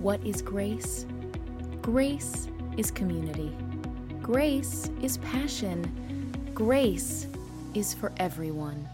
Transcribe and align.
What 0.00 0.24
is 0.24 0.40
grace? 0.40 1.04
Grace 1.82 2.48
is 2.78 2.90
community. 2.90 3.54
Grace 4.22 4.88
is 5.02 5.18
passion. 5.18 6.50
Grace 6.54 7.26
is 7.74 7.92
for 7.92 8.10
everyone. 8.16 8.88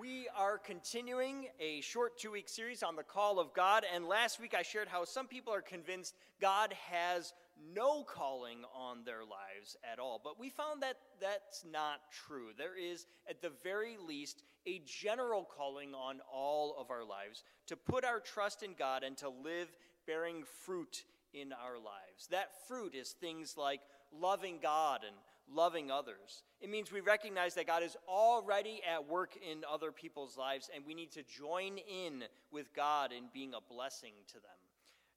We 0.00 0.28
are 0.34 0.56
continuing 0.56 1.48
a 1.60 1.82
short 1.82 2.18
two 2.18 2.30
week 2.30 2.48
series 2.48 2.82
on 2.82 2.96
the 2.96 3.02
call 3.02 3.38
of 3.38 3.52
God, 3.52 3.84
and 3.94 4.06
last 4.06 4.40
week 4.40 4.54
I 4.58 4.62
shared 4.62 4.88
how 4.88 5.04
some 5.04 5.26
people 5.26 5.52
are 5.52 5.60
convinced 5.60 6.14
God 6.40 6.72
has 6.88 7.34
no 7.74 8.02
calling 8.02 8.60
on 8.74 9.04
their 9.04 9.20
lives 9.20 9.76
at 9.92 9.98
all. 9.98 10.22
But 10.24 10.40
we 10.40 10.48
found 10.48 10.82
that 10.82 10.96
that's 11.20 11.66
not 11.70 12.00
true. 12.26 12.52
There 12.56 12.78
is, 12.78 13.04
at 13.28 13.42
the 13.42 13.52
very 13.62 13.98
least, 14.08 14.42
a 14.66 14.82
general 14.84 15.44
calling 15.56 15.94
on 15.94 16.20
all 16.32 16.76
of 16.78 16.90
our 16.90 17.04
lives 17.04 17.44
to 17.66 17.76
put 17.76 18.04
our 18.04 18.20
trust 18.20 18.62
in 18.62 18.74
God 18.78 19.02
and 19.02 19.16
to 19.18 19.28
live 19.28 19.68
bearing 20.06 20.44
fruit 20.64 21.04
in 21.32 21.52
our 21.52 21.76
lives. 21.76 22.26
That 22.30 22.50
fruit 22.66 22.94
is 22.94 23.10
things 23.10 23.56
like 23.56 23.80
loving 24.12 24.58
God 24.62 25.00
and 25.06 25.16
loving 25.52 25.90
others. 25.90 26.42
It 26.60 26.70
means 26.70 26.92
we 26.92 27.00
recognize 27.00 27.54
that 27.54 27.66
God 27.66 27.82
is 27.82 27.96
already 28.08 28.80
at 28.88 29.08
work 29.08 29.36
in 29.36 29.62
other 29.70 29.92
people's 29.92 30.36
lives, 30.36 30.70
and 30.74 30.84
we 30.86 30.94
need 30.94 31.12
to 31.12 31.22
join 31.22 31.78
in 31.78 32.24
with 32.52 32.74
God 32.74 33.12
in 33.12 33.24
being 33.32 33.54
a 33.54 33.72
blessing 33.72 34.12
to 34.28 34.34
them. 34.34 34.42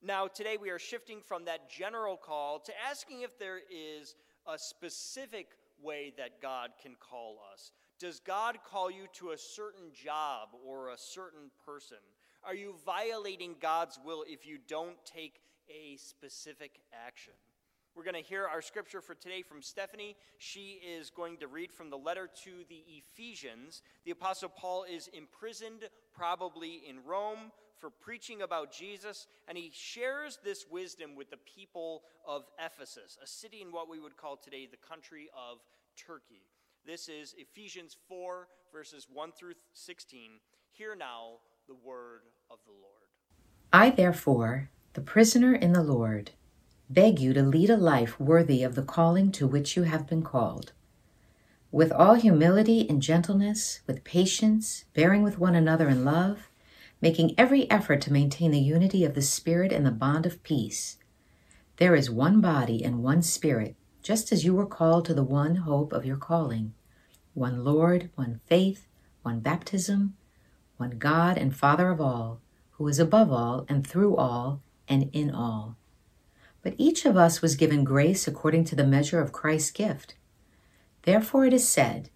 Now, 0.01 0.27
today 0.27 0.57
we 0.59 0.69
are 0.69 0.79
shifting 0.79 1.21
from 1.21 1.45
that 1.45 1.69
general 1.69 2.17
call 2.17 2.59
to 2.59 2.73
asking 2.89 3.21
if 3.21 3.37
there 3.39 3.59
is 3.71 4.15
a 4.47 4.57
specific 4.57 5.47
way 5.81 6.13
that 6.17 6.41
God 6.41 6.71
can 6.81 6.95
call 6.99 7.39
us. 7.53 7.71
Does 8.03 8.19
God 8.19 8.57
call 8.69 8.91
you 8.91 9.05
to 9.13 9.29
a 9.29 9.37
certain 9.37 9.93
job 9.93 10.49
or 10.67 10.89
a 10.89 10.97
certain 10.97 11.51
person? 11.65 11.95
Are 12.43 12.53
you 12.53 12.75
violating 12.85 13.55
God's 13.61 13.97
will 14.03 14.25
if 14.27 14.45
you 14.45 14.57
don't 14.67 14.97
take 15.05 15.39
a 15.69 15.95
specific 15.95 16.81
action? 17.07 17.31
We're 17.95 18.03
going 18.03 18.21
to 18.21 18.29
hear 18.29 18.45
our 18.45 18.61
scripture 18.61 18.99
for 18.99 19.15
today 19.15 19.41
from 19.41 19.61
Stephanie. 19.61 20.17
She 20.37 20.81
is 20.85 21.11
going 21.11 21.37
to 21.37 21.47
read 21.47 21.71
from 21.71 21.89
the 21.89 21.97
letter 21.97 22.29
to 22.43 22.51
the 22.67 22.83
Ephesians. 22.89 23.81
The 24.03 24.11
Apostle 24.11 24.49
Paul 24.49 24.83
is 24.83 25.09
imprisoned, 25.13 25.87
probably 26.13 26.81
in 26.85 27.05
Rome, 27.05 27.53
for 27.77 27.89
preaching 27.89 28.41
about 28.41 28.73
Jesus, 28.73 29.27
and 29.47 29.57
he 29.57 29.71
shares 29.73 30.39
this 30.43 30.65
wisdom 30.69 31.15
with 31.15 31.29
the 31.29 31.39
people 31.55 32.01
of 32.27 32.43
Ephesus, 32.59 33.17
a 33.23 33.27
city 33.27 33.61
in 33.61 33.71
what 33.71 33.89
we 33.89 34.01
would 34.01 34.17
call 34.17 34.35
today 34.35 34.67
the 34.69 34.75
country 34.89 35.29
of 35.33 35.59
Turkey. 35.95 36.41
This 36.85 37.07
is 37.07 37.33
Ephesians 37.37 37.95
4, 38.09 38.49
verses 38.73 39.07
1 39.09 39.31
through 39.31 39.53
16. 39.71 40.31
Hear 40.73 40.97
now 40.97 41.35
the 41.65 41.75
word 41.75 42.23
of 42.51 42.57
the 42.65 42.73
Lord. 42.73 43.07
I, 43.71 43.89
therefore, 43.89 44.69
the 44.91 44.99
prisoner 44.99 45.55
in 45.55 45.71
the 45.71 45.81
Lord, 45.81 46.31
beg 46.89 47.21
you 47.21 47.31
to 47.35 47.41
lead 47.41 47.69
a 47.69 47.77
life 47.77 48.19
worthy 48.19 48.63
of 48.63 48.75
the 48.75 48.81
calling 48.81 49.31
to 49.31 49.47
which 49.47 49.77
you 49.77 49.83
have 49.83 50.07
been 50.07 50.23
called. 50.23 50.73
With 51.71 51.93
all 51.93 52.15
humility 52.15 52.85
and 52.89 53.01
gentleness, 53.01 53.79
with 53.87 54.03
patience, 54.03 54.83
bearing 54.93 55.23
with 55.23 55.39
one 55.39 55.55
another 55.55 55.87
in 55.87 56.03
love, 56.03 56.49
making 56.99 57.33
every 57.37 57.71
effort 57.71 58.01
to 58.01 58.13
maintain 58.13 58.51
the 58.51 58.59
unity 58.59 59.05
of 59.05 59.13
the 59.13 59.21
Spirit 59.21 59.71
and 59.71 59.85
the 59.85 59.91
bond 59.91 60.25
of 60.25 60.43
peace. 60.43 60.97
There 61.77 61.95
is 61.95 62.09
one 62.11 62.41
body 62.41 62.83
and 62.83 63.01
one 63.01 63.21
Spirit, 63.21 63.77
just 64.03 64.33
as 64.33 64.43
you 64.43 64.53
were 64.53 64.65
called 64.65 65.05
to 65.05 65.13
the 65.13 65.23
one 65.23 65.55
hope 65.55 65.93
of 65.93 66.05
your 66.05 66.17
calling 66.17 66.73
one 67.33 67.63
Lord, 67.63 68.11
one 68.13 68.41
faith, 68.45 68.85
one 69.23 69.39
baptism, 69.39 70.15
one 70.77 70.99
God 70.99 71.35
and 71.35 71.55
Father 71.55 71.89
of 71.89 71.99
all, 71.99 72.41
who 72.71 72.87
is 72.87 72.99
above 72.99 73.31
all 73.31 73.65
and 73.67 73.87
through 73.87 74.15
all 74.15 74.61
and 74.87 75.09
in 75.13 75.31
all. 75.31 75.75
But 76.61 76.75
each 76.77 77.05
of 77.05 77.17
us 77.17 77.41
was 77.41 77.55
given 77.55 77.83
grace 77.83 78.27
according 78.27 78.65
to 78.65 78.75
the 78.75 78.85
measure 78.85 79.19
of 79.19 79.31
Christ's 79.31 79.71
gift. 79.71 80.15
Therefore 81.03 81.45
it 81.45 81.53
is 81.53 81.67
said, 81.67 82.09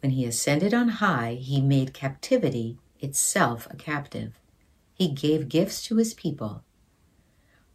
When 0.00 0.12
he 0.12 0.24
ascended 0.24 0.72
on 0.72 0.88
high, 0.88 1.34
he 1.34 1.60
made 1.60 1.92
captivity 1.92 2.78
itself 3.00 3.68
a 3.70 3.76
captive. 3.76 4.40
He 4.94 5.08
gave 5.08 5.50
gifts 5.50 5.82
to 5.84 5.96
his 5.96 6.14
people. 6.14 6.64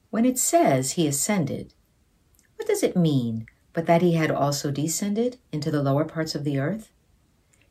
When 0.09 0.25
it 0.25 0.40
says 0.40 0.94
he 0.94 1.07
ascended, 1.07 1.73
what 2.63 2.69
does 2.69 2.81
it 2.84 2.96
mean 2.96 3.46
but 3.74 3.88
that 3.88 4.01
he 4.01 4.13
had 4.13 4.31
also 4.31 4.72
descended 4.72 5.38
into 5.51 5.69
the 5.69 5.84
lower 5.84 6.06
parts 6.06 6.34
of 6.34 6.46
the 6.46 6.57
earth? 6.57 6.94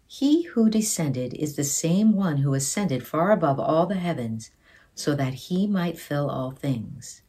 He 0.06 0.42
who 0.42 0.69
descended 0.69 1.32
is 1.32 1.56
the 1.56 1.64
same 1.64 2.12
one 2.12 2.36
who 2.38 2.53
ascended 2.53 3.06
far 3.06 3.32
above 3.32 3.58
all 3.58 3.86
the 3.86 3.94
heavens, 3.94 4.50
so 4.94 5.14
that 5.14 5.48
he 5.48 5.66
might 5.66 5.98
fill 5.98 6.28
all 6.28 6.50
things. 6.50 7.22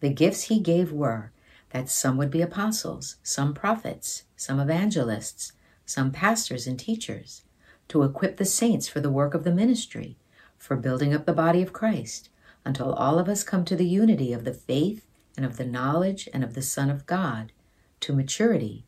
The 0.00 0.08
gifts 0.08 0.42
he 0.42 0.58
gave 0.58 0.90
were 0.90 1.30
that 1.70 1.88
some 1.88 2.16
would 2.16 2.30
be 2.32 2.42
apostles, 2.42 3.18
some 3.22 3.54
prophets, 3.54 4.24
some 4.34 4.58
evangelists, 4.58 5.52
some 5.86 6.10
pastors 6.10 6.66
and 6.66 6.76
teachers 6.76 7.42
to 7.86 8.02
equip 8.02 8.36
the 8.36 8.44
saints 8.44 8.88
for 8.88 8.98
the 8.98 9.12
work 9.12 9.32
of 9.32 9.44
the 9.44 9.54
ministry, 9.54 10.16
for 10.56 10.74
building 10.74 11.14
up 11.14 11.24
the 11.24 11.32
body 11.32 11.62
of 11.62 11.72
Christ, 11.72 12.30
until 12.64 12.94
all 12.94 13.20
of 13.20 13.28
us 13.28 13.44
come 13.44 13.64
to 13.66 13.76
the 13.76 13.86
unity 13.86 14.32
of 14.32 14.42
the 14.42 14.52
faith 14.52 15.07
and 15.38 15.46
of 15.46 15.56
the 15.56 15.64
knowledge 15.64 16.28
and 16.34 16.42
of 16.42 16.54
the 16.54 16.62
Son 16.62 16.90
of 16.90 17.06
God, 17.06 17.52
to 18.00 18.12
maturity, 18.12 18.84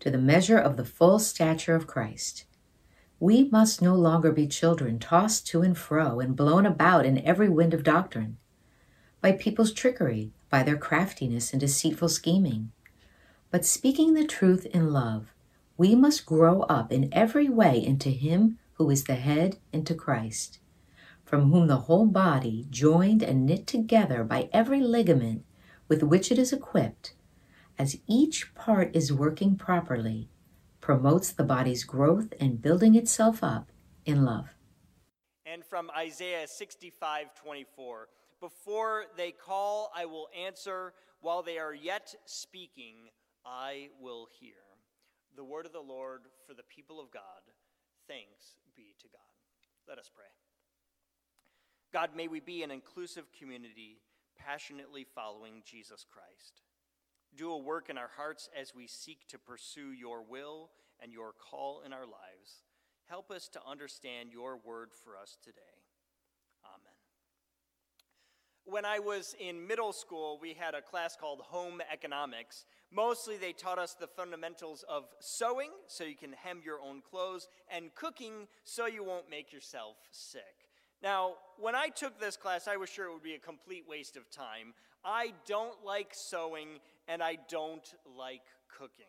to 0.00 0.10
the 0.10 0.18
measure 0.18 0.58
of 0.58 0.76
the 0.76 0.84
full 0.84 1.20
stature 1.20 1.76
of 1.76 1.86
Christ. 1.86 2.44
We 3.20 3.44
must 3.44 3.80
no 3.80 3.94
longer 3.94 4.32
be 4.32 4.48
children 4.48 4.98
tossed 4.98 5.46
to 5.46 5.62
and 5.62 5.78
fro 5.78 6.18
and 6.18 6.34
blown 6.34 6.66
about 6.66 7.06
in 7.06 7.24
every 7.24 7.48
wind 7.48 7.72
of 7.72 7.84
doctrine, 7.84 8.36
by 9.20 9.30
people's 9.30 9.72
trickery, 9.72 10.32
by 10.50 10.64
their 10.64 10.76
craftiness 10.76 11.52
and 11.52 11.60
deceitful 11.60 12.08
scheming, 12.08 12.72
but 13.52 13.64
speaking 13.64 14.14
the 14.14 14.26
truth 14.26 14.66
in 14.66 14.92
love 14.92 15.32
we 15.76 15.94
must 15.94 16.26
grow 16.26 16.62
up 16.62 16.92
in 16.92 17.08
every 17.12 17.48
way 17.48 17.82
into 17.82 18.10
Him 18.10 18.58
who 18.74 18.90
is 18.90 19.04
the 19.04 19.14
head, 19.14 19.58
into 19.72 19.94
Christ, 19.94 20.58
from 21.24 21.50
whom 21.50 21.68
the 21.68 21.86
whole 21.86 22.06
body, 22.06 22.66
joined 22.70 23.22
and 23.22 23.46
knit 23.46 23.68
together 23.68 24.24
by 24.24 24.50
every 24.52 24.80
ligament 24.80 25.44
with 25.90 26.04
which 26.04 26.30
it 26.30 26.38
is 26.38 26.52
equipped, 26.52 27.12
as 27.76 27.98
each 28.06 28.54
part 28.54 28.94
is 28.94 29.12
working 29.12 29.56
properly, 29.56 30.30
promotes 30.80 31.32
the 31.32 31.44
body's 31.44 31.84
growth 31.84 32.32
and 32.38 32.62
building 32.62 32.94
itself 32.94 33.42
up 33.42 33.70
in 34.06 34.24
love. 34.24 34.54
And 35.44 35.64
from 35.64 35.90
Isaiah 35.98 36.46
65 36.46 37.34
24, 37.34 38.08
before 38.40 39.06
they 39.16 39.32
call, 39.32 39.90
I 39.94 40.06
will 40.06 40.28
answer. 40.46 40.94
While 41.22 41.42
they 41.42 41.58
are 41.58 41.74
yet 41.74 42.14
speaking, 42.24 42.94
I 43.44 43.88
will 44.00 44.26
hear. 44.40 44.54
The 45.36 45.44
word 45.44 45.66
of 45.66 45.72
the 45.72 45.80
Lord 45.80 46.22
for 46.46 46.54
the 46.54 46.62
people 46.62 46.98
of 46.98 47.10
God. 47.10 47.42
Thanks 48.08 48.56
be 48.74 48.94
to 49.00 49.08
God. 49.08 49.20
Let 49.88 49.98
us 49.98 50.10
pray. 50.14 50.24
God, 51.92 52.10
may 52.16 52.28
we 52.28 52.40
be 52.40 52.62
an 52.62 52.70
inclusive 52.70 53.24
community 53.38 53.98
passionately 54.46 55.04
following 55.14 55.62
Jesus 55.64 56.04
Christ. 56.08 56.62
Do 57.36 57.52
a 57.52 57.58
work 57.58 57.90
in 57.90 57.98
our 57.98 58.10
hearts 58.16 58.48
as 58.58 58.74
we 58.74 58.86
seek 58.86 59.26
to 59.28 59.38
pursue 59.38 59.92
your 59.92 60.22
will 60.22 60.70
and 61.00 61.12
your 61.12 61.32
call 61.32 61.82
in 61.84 61.92
our 61.92 62.06
lives. 62.06 62.64
Help 63.08 63.30
us 63.30 63.48
to 63.48 63.60
understand 63.68 64.30
your 64.32 64.56
word 64.56 64.90
for 65.04 65.16
us 65.16 65.36
today 65.42 65.60
Amen. 66.64 66.94
when 68.64 68.84
I 68.84 68.98
was 68.98 69.34
in 69.40 69.66
middle 69.66 69.92
school, 69.92 70.38
we 70.40 70.54
had 70.54 70.74
a 70.74 70.82
class 70.82 71.16
called 71.16 71.40
Home 71.40 71.80
Economics. 71.92 72.66
Mostly 72.92 73.36
they 73.36 73.52
taught 73.52 73.78
us 73.78 73.94
the 73.94 74.06
fundamentals 74.06 74.84
of 74.88 75.04
sewing, 75.18 75.70
so 75.86 76.04
you 76.04 76.16
can 76.16 76.32
hem 76.32 76.60
your 76.64 76.80
own 76.80 77.00
clothes, 77.00 77.48
and 77.68 77.94
cooking, 77.94 78.46
so 78.64 78.86
you 78.86 79.02
won't 79.02 79.30
make 79.30 79.52
yourself 79.52 79.96
sick. 80.10 80.59
Now, 81.02 81.34
when 81.58 81.74
I 81.74 81.88
took 81.88 82.20
this 82.20 82.36
class, 82.36 82.68
I 82.68 82.76
was 82.76 82.90
sure 82.90 83.06
it 83.06 83.12
would 83.12 83.22
be 83.22 83.34
a 83.34 83.38
complete 83.38 83.84
waste 83.88 84.16
of 84.16 84.30
time. 84.30 84.74
I 85.04 85.32
don't 85.46 85.84
like 85.84 86.12
sewing, 86.12 86.80
and 87.08 87.22
I 87.22 87.38
don't 87.48 87.94
like 88.18 88.42
cooking. 88.68 89.06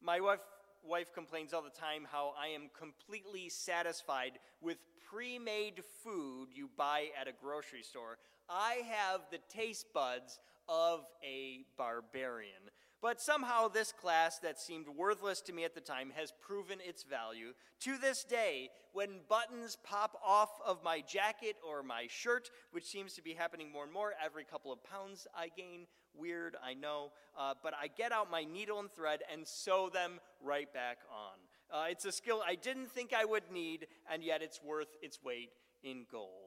My 0.00 0.20
wife, 0.20 0.38
wife 0.84 1.12
complains 1.12 1.52
all 1.52 1.62
the 1.62 1.70
time 1.70 2.06
how 2.10 2.34
I 2.38 2.48
am 2.48 2.70
completely 2.78 3.48
satisfied 3.48 4.38
with 4.60 4.78
pre 5.10 5.38
made 5.38 5.82
food 6.02 6.48
you 6.54 6.70
buy 6.76 7.08
at 7.20 7.26
a 7.26 7.32
grocery 7.32 7.82
store. 7.82 8.18
I 8.48 8.82
have 8.88 9.22
the 9.30 9.38
taste 9.48 9.86
buds 9.92 10.38
of 10.68 11.00
a 11.24 11.64
barbarian. 11.76 12.70
But 13.04 13.20
somehow, 13.20 13.68
this 13.68 13.92
class 13.92 14.38
that 14.38 14.58
seemed 14.58 14.88
worthless 14.88 15.42
to 15.42 15.52
me 15.52 15.64
at 15.64 15.74
the 15.74 15.82
time 15.82 16.10
has 16.16 16.32
proven 16.40 16.78
its 16.82 17.02
value. 17.02 17.52
To 17.80 17.98
this 17.98 18.24
day, 18.24 18.70
when 18.94 19.20
buttons 19.28 19.76
pop 19.84 20.18
off 20.24 20.48
of 20.64 20.82
my 20.82 21.02
jacket 21.02 21.56
or 21.62 21.82
my 21.82 22.06
shirt, 22.08 22.48
which 22.70 22.86
seems 22.86 23.12
to 23.12 23.22
be 23.22 23.34
happening 23.34 23.70
more 23.70 23.84
and 23.84 23.92
more, 23.92 24.14
every 24.24 24.44
couple 24.44 24.72
of 24.72 24.82
pounds 24.82 25.26
I 25.36 25.50
gain. 25.54 25.86
Weird, 26.14 26.56
I 26.64 26.72
know. 26.72 27.12
Uh, 27.38 27.52
but 27.62 27.74
I 27.78 27.88
get 27.88 28.10
out 28.10 28.30
my 28.30 28.44
needle 28.44 28.78
and 28.78 28.90
thread 28.90 29.20
and 29.30 29.46
sew 29.46 29.90
them 29.92 30.18
right 30.42 30.72
back 30.72 31.00
on. 31.12 31.78
Uh, 31.78 31.88
it's 31.90 32.06
a 32.06 32.12
skill 32.12 32.42
I 32.46 32.54
didn't 32.54 32.90
think 32.90 33.12
I 33.12 33.26
would 33.26 33.50
need, 33.52 33.86
and 34.10 34.24
yet 34.24 34.40
it's 34.40 34.62
worth 34.62 34.96
its 35.02 35.22
weight 35.22 35.50
in 35.82 36.06
gold. 36.10 36.43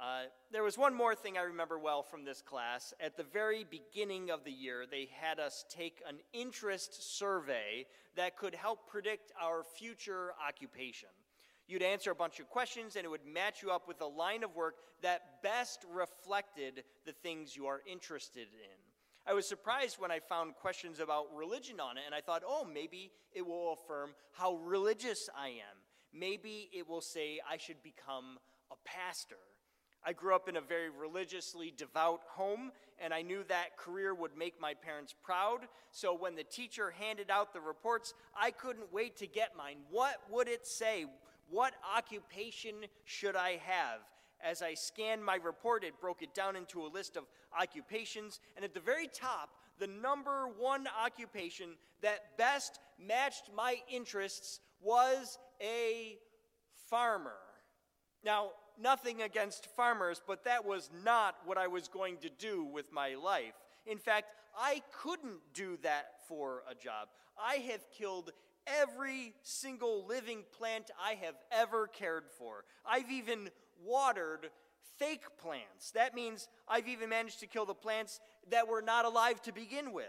Uh, 0.00 0.24
there 0.50 0.62
was 0.62 0.76
one 0.76 0.94
more 0.94 1.14
thing 1.14 1.38
I 1.38 1.42
remember 1.42 1.78
well 1.78 2.02
from 2.02 2.24
this 2.24 2.42
class. 2.42 2.92
At 3.00 3.16
the 3.16 3.22
very 3.22 3.64
beginning 3.64 4.30
of 4.30 4.44
the 4.44 4.50
year, 4.50 4.84
they 4.90 5.08
had 5.20 5.38
us 5.38 5.64
take 5.68 6.02
an 6.08 6.16
interest 6.32 7.16
survey 7.16 7.86
that 8.16 8.36
could 8.36 8.54
help 8.54 8.88
predict 8.88 9.32
our 9.40 9.62
future 9.62 10.32
occupation. 10.46 11.08
You'd 11.66 11.82
answer 11.82 12.10
a 12.10 12.14
bunch 12.14 12.40
of 12.40 12.50
questions, 12.50 12.96
and 12.96 13.04
it 13.04 13.08
would 13.08 13.24
match 13.24 13.62
you 13.62 13.70
up 13.70 13.88
with 13.88 14.00
a 14.00 14.06
line 14.06 14.42
of 14.42 14.54
work 14.54 14.74
that 15.02 15.42
best 15.42 15.84
reflected 15.90 16.84
the 17.06 17.12
things 17.12 17.56
you 17.56 17.66
are 17.66 17.80
interested 17.86 18.48
in. 18.52 18.78
I 19.26 19.32
was 19.32 19.48
surprised 19.48 19.98
when 19.98 20.10
I 20.10 20.18
found 20.18 20.54
questions 20.56 21.00
about 21.00 21.34
religion 21.34 21.80
on 21.80 21.96
it, 21.96 22.02
and 22.04 22.14
I 22.14 22.20
thought, 22.20 22.42
oh, 22.46 22.66
maybe 22.70 23.10
it 23.32 23.46
will 23.46 23.72
affirm 23.72 24.10
how 24.32 24.56
religious 24.56 25.30
I 25.34 25.48
am. 25.48 25.78
Maybe 26.12 26.68
it 26.72 26.86
will 26.86 27.00
say 27.00 27.40
I 27.48 27.56
should 27.56 27.82
become 27.82 28.38
a 28.70 28.76
pastor. 28.84 29.38
I 30.06 30.12
grew 30.12 30.34
up 30.34 30.48
in 30.48 30.56
a 30.56 30.60
very 30.60 30.90
religiously 30.90 31.72
devout 31.76 32.20
home, 32.26 32.72
and 32.98 33.14
I 33.14 33.22
knew 33.22 33.42
that 33.48 33.76
career 33.78 34.14
would 34.14 34.36
make 34.36 34.60
my 34.60 34.74
parents 34.74 35.14
proud. 35.22 35.60
So 35.90 36.14
when 36.14 36.34
the 36.34 36.44
teacher 36.44 36.90
handed 36.98 37.30
out 37.30 37.52
the 37.54 37.60
reports, 37.60 38.12
I 38.38 38.50
couldn't 38.50 38.92
wait 38.92 39.16
to 39.16 39.26
get 39.26 39.56
mine. 39.56 39.78
What 39.90 40.16
would 40.30 40.48
it 40.48 40.66
say? 40.66 41.06
What 41.48 41.74
occupation 41.96 42.74
should 43.04 43.34
I 43.34 43.60
have? 43.64 44.00
As 44.42 44.60
I 44.60 44.74
scanned 44.74 45.24
my 45.24 45.36
report, 45.36 45.84
it 45.84 46.00
broke 46.00 46.20
it 46.20 46.34
down 46.34 46.54
into 46.54 46.84
a 46.84 46.88
list 46.88 47.16
of 47.16 47.24
occupations, 47.58 48.40
and 48.56 48.64
at 48.64 48.74
the 48.74 48.80
very 48.80 49.08
top, 49.08 49.50
the 49.78 49.86
number 49.86 50.48
one 50.58 50.86
occupation 51.02 51.70
that 52.02 52.36
best 52.36 52.78
matched 52.98 53.50
my 53.56 53.76
interests 53.90 54.60
was 54.82 55.38
a 55.62 56.18
farmer. 56.90 57.38
Now, 58.22 58.50
nothing 58.80 59.22
against 59.22 59.66
farmers, 59.76 60.20
but 60.26 60.44
that 60.44 60.64
was 60.64 60.90
not 61.04 61.36
what 61.44 61.58
I 61.58 61.66
was 61.66 61.88
going 61.88 62.18
to 62.18 62.30
do 62.30 62.64
with 62.64 62.92
my 62.92 63.14
life. 63.14 63.54
In 63.86 63.98
fact, 63.98 64.28
I 64.56 64.82
couldn't 64.92 65.40
do 65.52 65.78
that 65.82 66.06
for 66.28 66.62
a 66.70 66.74
job. 66.74 67.08
I 67.38 67.56
have 67.70 67.90
killed 67.96 68.32
every 68.66 69.34
single 69.42 70.06
living 70.06 70.44
plant 70.56 70.90
I 71.02 71.14
have 71.14 71.34
ever 71.50 71.86
cared 71.86 72.24
for. 72.38 72.64
I've 72.86 73.10
even 73.10 73.50
watered 73.84 74.50
fake 74.98 75.24
plants. 75.38 75.90
That 75.92 76.14
means 76.14 76.48
I've 76.68 76.88
even 76.88 77.08
managed 77.08 77.40
to 77.40 77.46
kill 77.46 77.66
the 77.66 77.74
plants 77.74 78.20
that 78.50 78.68
were 78.68 78.82
not 78.82 79.04
alive 79.04 79.42
to 79.42 79.52
begin 79.52 79.92
with. 79.92 80.06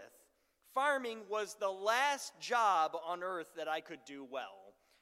Farming 0.74 1.20
was 1.30 1.56
the 1.58 1.70
last 1.70 2.38
job 2.38 2.96
on 3.06 3.22
earth 3.22 3.48
that 3.56 3.68
I 3.68 3.80
could 3.80 4.00
do 4.06 4.26
well. 4.30 4.55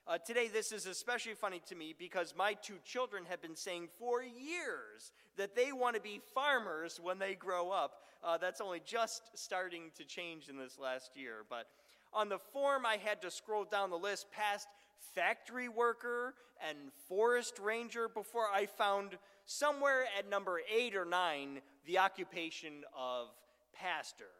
Uh, 0.06 0.18
today, 0.18 0.48
this 0.48 0.70
is 0.70 0.84
especially 0.84 1.32
funny 1.32 1.62
to 1.66 1.74
me 1.74 1.94
because 1.98 2.34
my 2.36 2.52
two 2.52 2.74
children 2.84 3.24
have 3.26 3.40
been 3.40 3.56
saying 3.56 3.88
for 3.98 4.22
years 4.22 5.12
that 5.38 5.56
they 5.56 5.72
want 5.72 5.96
to 5.96 6.02
be 6.02 6.20
farmers 6.34 7.00
when 7.02 7.18
they 7.18 7.34
grow 7.34 7.70
up. 7.70 8.02
Uh, 8.22 8.36
that's 8.36 8.60
only 8.60 8.82
just 8.84 9.22
starting 9.34 9.84
to 9.96 10.04
change 10.04 10.50
in 10.50 10.58
this 10.58 10.78
last 10.78 11.12
year. 11.16 11.36
But 11.48 11.68
on 12.12 12.28
the 12.28 12.38
form, 12.38 12.84
I 12.84 12.98
had 12.98 13.22
to 13.22 13.30
scroll 13.30 13.64
down 13.64 13.88
the 13.88 13.96
list 13.96 14.30
past 14.30 14.68
factory 15.14 15.70
worker 15.70 16.34
and 16.68 16.76
forest 17.08 17.58
ranger 17.58 18.06
before 18.06 18.48
I 18.52 18.66
found 18.66 19.16
somewhere 19.46 20.04
at 20.18 20.28
number 20.28 20.60
eight 20.70 20.94
or 20.94 21.06
nine 21.06 21.62
the 21.86 21.98
occupation 21.98 22.82
of 22.94 23.28
pastor. 23.72 24.30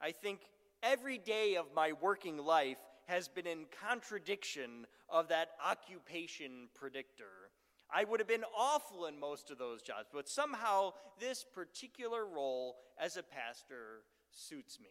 I 0.00 0.12
think 0.12 0.38
every 0.84 1.18
day 1.18 1.56
of 1.56 1.66
my 1.74 1.94
working 2.00 2.38
life 2.38 2.78
has 3.06 3.28
been 3.28 3.46
in 3.46 3.66
contradiction 3.86 4.86
of 5.08 5.28
that 5.28 5.50
occupation 5.64 6.68
predictor. 6.74 7.50
I 7.94 8.04
would 8.04 8.20
have 8.20 8.28
been 8.28 8.44
awful 8.56 9.06
in 9.06 9.20
most 9.20 9.50
of 9.50 9.58
those 9.58 9.82
jobs, 9.82 10.08
but 10.12 10.28
somehow 10.28 10.92
this 11.20 11.44
particular 11.44 12.26
role 12.26 12.76
as 12.98 13.16
a 13.16 13.22
pastor 13.22 14.02
suits 14.30 14.80
me. 14.80 14.88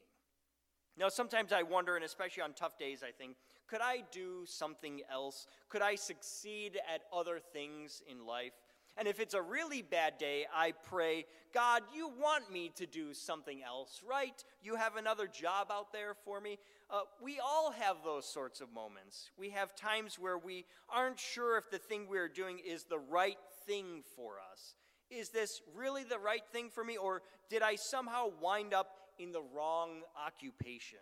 Now, 0.96 1.10
sometimes 1.10 1.52
I 1.52 1.64
wonder, 1.64 1.96
and 1.96 2.06
especially 2.06 2.44
on 2.44 2.54
tough 2.54 2.78
days, 2.78 3.04
I 3.04 3.12
think, 3.12 3.36
could 3.68 3.82
I 3.82 4.04
do 4.12 4.46
something 4.46 5.02
else? 5.12 5.48
Could 5.70 5.82
I 5.82 5.96
succeed 5.96 6.80
at 6.94 7.02
other 7.12 7.40
things 7.40 8.04
in 8.10 8.26
life? 8.26 8.54
And 8.96 9.08
if 9.08 9.20
it's 9.20 9.34
a 9.34 9.42
really 9.42 9.82
bad 9.82 10.20
day, 10.20 10.46
I 10.54 10.72
pray, 10.72 11.26
God, 11.52 11.82
you 11.96 12.10
want 12.10 12.52
me 12.52 12.72
to 12.76 12.86
do 12.86 13.14
something 13.14 13.64
else, 13.64 14.04
right? 14.08 14.44
You 14.62 14.76
have 14.76 14.98
another 14.98 15.26
job 15.26 15.72
out 15.72 15.92
there 15.92 16.14
for 16.26 16.40
me. 16.40 16.60
Uh, 16.94 17.00
we 17.24 17.40
all 17.40 17.72
have 17.72 17.98
those 18.06 18.24
sorts 18.24 18.62
of 18.62 18.72
moments. 18.72 19.32
We 19.36 19.50
have 19.50 19.76
times 19.76 20.20
where 20.20 20.38
we 20.38 20.66
aren't 20.94 21.20
sure 21.20 21.58
if 21.58 21.72
the 21.72 21.80
thing 21.80 22.06
we're 22.08 22.30
doing 22.30 22.60
is 22.64 22.84
the 22.84 23.00
right 23.00 23.40
thing 23.66 24.04
for 24.16 24.34
us. 24.52 24.76
Is 25.10 25.30
this 25.30 25.60
really 25.76 26.04
the 26.04 26.20
right 26.20 26.44
thing 26.52 26.70
for 26.70 26.84
me, 26.84 26.98
or 26.98 27.24
did 27.50 27.64
I 27.64 27.78
somehow 27.78 28.28
wind 28.40 28.76
up 28.76 28.90
in 29.18 29.32
the 29.32 29.42
wrong 29.42 30.02
occupation? 30.24 31.00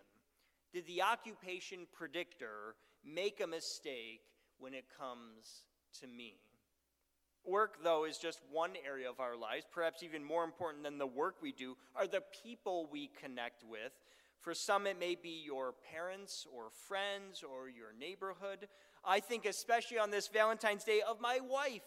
Did 0.71 0.88
the 0.88 1.01
occupation 1.01 1.79
predictor 1.91 2.75
make 3.03 3.41
a 3.41 3.47
mistake 3.47 4.21
when 4.59 4.73
it 4.73 4.85
comes 4.97 5.65
to 5.99 6.07
me? 6.07 6.35
Work, 7.44 7.83
though, 7.83 8.05
is 8.05 8.17
just 8.17 8.39
one 8.49 8.73
area 8.87 9.09
of 9.09 9.19
our 9.19 9.35
lives. 9.35 9.65
Perhaps 9.73 10.03
even 10.03 10.23
more 10.23 10.45
important 10.45 10.85
than 10.85 10.99
the 10.99 11.07
work 11.07 11.35
we 11.41 11.51
do 11.51 11.75
are 11.97 12.07
the 12.07 12.23
people 12.44 12.87
we 12.89 13.09
connect 13.19 13.65
with. 13.69 13.91
For 14.41 14.55
some, 14.55 14.88
it 14.88 14.99
may 14.99 15.15
be 15.15 15.43
your 15.45 15.75
parents 15.91 16.47
or 16.51 16.71
friends 16.88 17.43
or 17.43 17.69
your 17.69 17.93
neighborhood. 17.97 18.67
I 19.05 19.19
think, 19.19 19.45
especially 19.45 19.99
on 19.99 20.09
this 20.09 20.27
Valentine's 20.27 20.83
Day, 20.83 21.01
of 21.07 21.21
my 21.21 21.39
wife. 21.39 21.83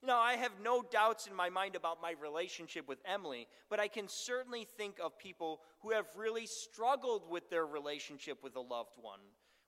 You 0.00 0.08
know, 0.08 0.16
I 0.16 0.34
have 0.34 0.52
no 0.62 0.82
doubts 0.82 1.26
in 1.26 1.34
my 1.34 1.50
mind 1.50 1.74
about 1.74 2.00
my 2.00 2.14
relationship 2.20 2.88
with 2.88 2.98
Emily, 3.04 3.46
but 3.68 3.80
I 3.80 3.88
can 3.88 4.06
certainly 4.08 4.64
think 4.64 4.98
of 5.02 5.18
people 5.18 5.60
who 5.80 5.90
have 5.90 6.06
really 6.16 6.46
struggled 6.46 7.28
with 7.28 7.50
their 7.50 7.66
relationship 7.66 8.42
with 8.42 8.56
a 8.56 8.60
loved 8.60 8.96
one. 9.00 9.18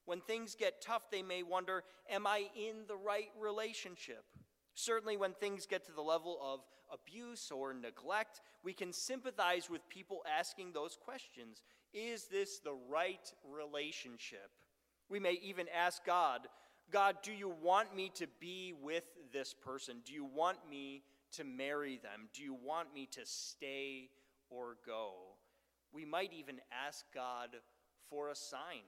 When 0.06 0.20
things 0.20 0.54
get 0.54 0.80
tough, 0.80 1.10
they 1.10 1.22
may 1.22 1.42
wonder, 1.42 1.84
Am 2.08 2.26
I 2.26 2.46
in 2.56 2.86
the 2.88 2.96
right 2.96 3.28
relationship? 3.38 4.24
Certainly, 4.74 5.18
when 5.18 5.34
things 5.34 5.66
get 5.66 5.84
to 5.86 5.92
the 5.92 6.00
level 6.00 6.38
of 6.42 6.60
abuse 6.92 7.50
or 7.50 7.74
neglect, 7.74 8.40
we 8.64 8.72
can 8.72 8.92
sympathize 8.92 9.68
with 9.68 9.88
people 9.88 10.22
asking 10.38 10.72
those 10.72 10.96
questions 10.96 11.62
Is 11.92 12.26
this 12.26 12.58
the 12.58 12.76
right 12.88 13.32
relationship? 13.44 14.50
We 15.08 15.18
may 15.18 15.38
even 15.42 15.66
ask 15.76 16.04
God, 16.04 16.46
God, 16.90 17.16
do 17.22 17.32
you 17.32 17.52
want 17.62 17.94
me 17.94 18.10
to 18.14 18.26
be 18.40 18.74
with 18.80 19.04
this 19.32 19.54
person? 19.54 19.98
Do 20.04 20.12
you 20.12 20.24
want 20.24 20.58
me 20.68 21.02
to 21.32 21.44
marry 21.44 21.98
them? 21.98 22.28
Do 22.32 22.42
you 22.42 22.54
want 22.54 22.92
me 22.94 23.08
to 23.12 23.20
stay 23.24 24.08
or 24.50 24.76
go? 24.86 25.12
We 25.92 26.04
might 26.04 26.32
even 26.32 26.60
ask 26.86 27.04
God 27.14 27.50
for 28.08 28.30
a 28.30 28.34
sign. 28.34 28.82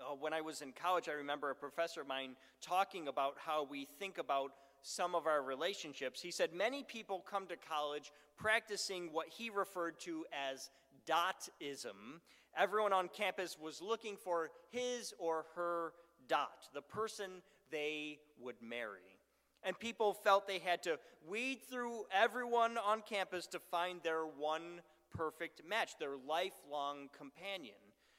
Uh, 0.00 0.14
when 0.14 0.32
I 0.32 0.40
was 0.40 0.60
in 0.60 0.72
college, 0.72 1.08
I 1.08 1.12
remember 1.12 1.50
a 1.50 1.54
professor 1.54 2.02
of 2.02 2.08
mine 2.08 2.36
talking 2.60 3.08
about 3.08 3.36
how 3.38 3.64
we 3.64 3.86
think 3.98 4.18
about 4.18 4.52
some 4.82 5.14
of 5.14 5.26
our 5.26 5.42
relationships. 5.42 6.20
He 6.20 6.30
said 6.30 6.52
many 6.54 6.84
people 6.84 7.24
come 7.28 7.46
to 7.48 7.56
college 7.56 8.12
practicing 8.36 9.12
what 9.12 9.28
he 9.28 9.50
referred 9.50 9.98
to 10.00 10.24
as 10.50 10.70
dotism. 11.06 12.20
Everyone 12.56 12.92
on 12.92 13.08
campus 13.08 13.56
was 13.60 13.82
looking 13.82 14.16
for 14.16 14.50
his 14.70 15.14
or 15.18 15.44
her 15.54 15.92
dot, 16.28 16.68
the 16.74 16.82
person 16.82 17.42
they 17.70 18.18
would 18.40 18.56
marry. 18.62 19.18
And 19.62 19.78
people 19.78 20.12
felt 20.12 20.46
they 20.46 20.58
had 20.58 20.82
to 20.84 20.98
weed 21.28 21.60
through 21.68 22.04
everyone 22.12 22.78
on 22.78 23.02
campus 23.02 23.46
to 23.48 23.58
find 23.58 24.00
their 24.02 24.22
one 24.22 24.80
perfect 25.10 25.62
match, 25.68 25.98
their 25.98 26.16
lifelong 26.26 27.08
companion. 27.16 27.74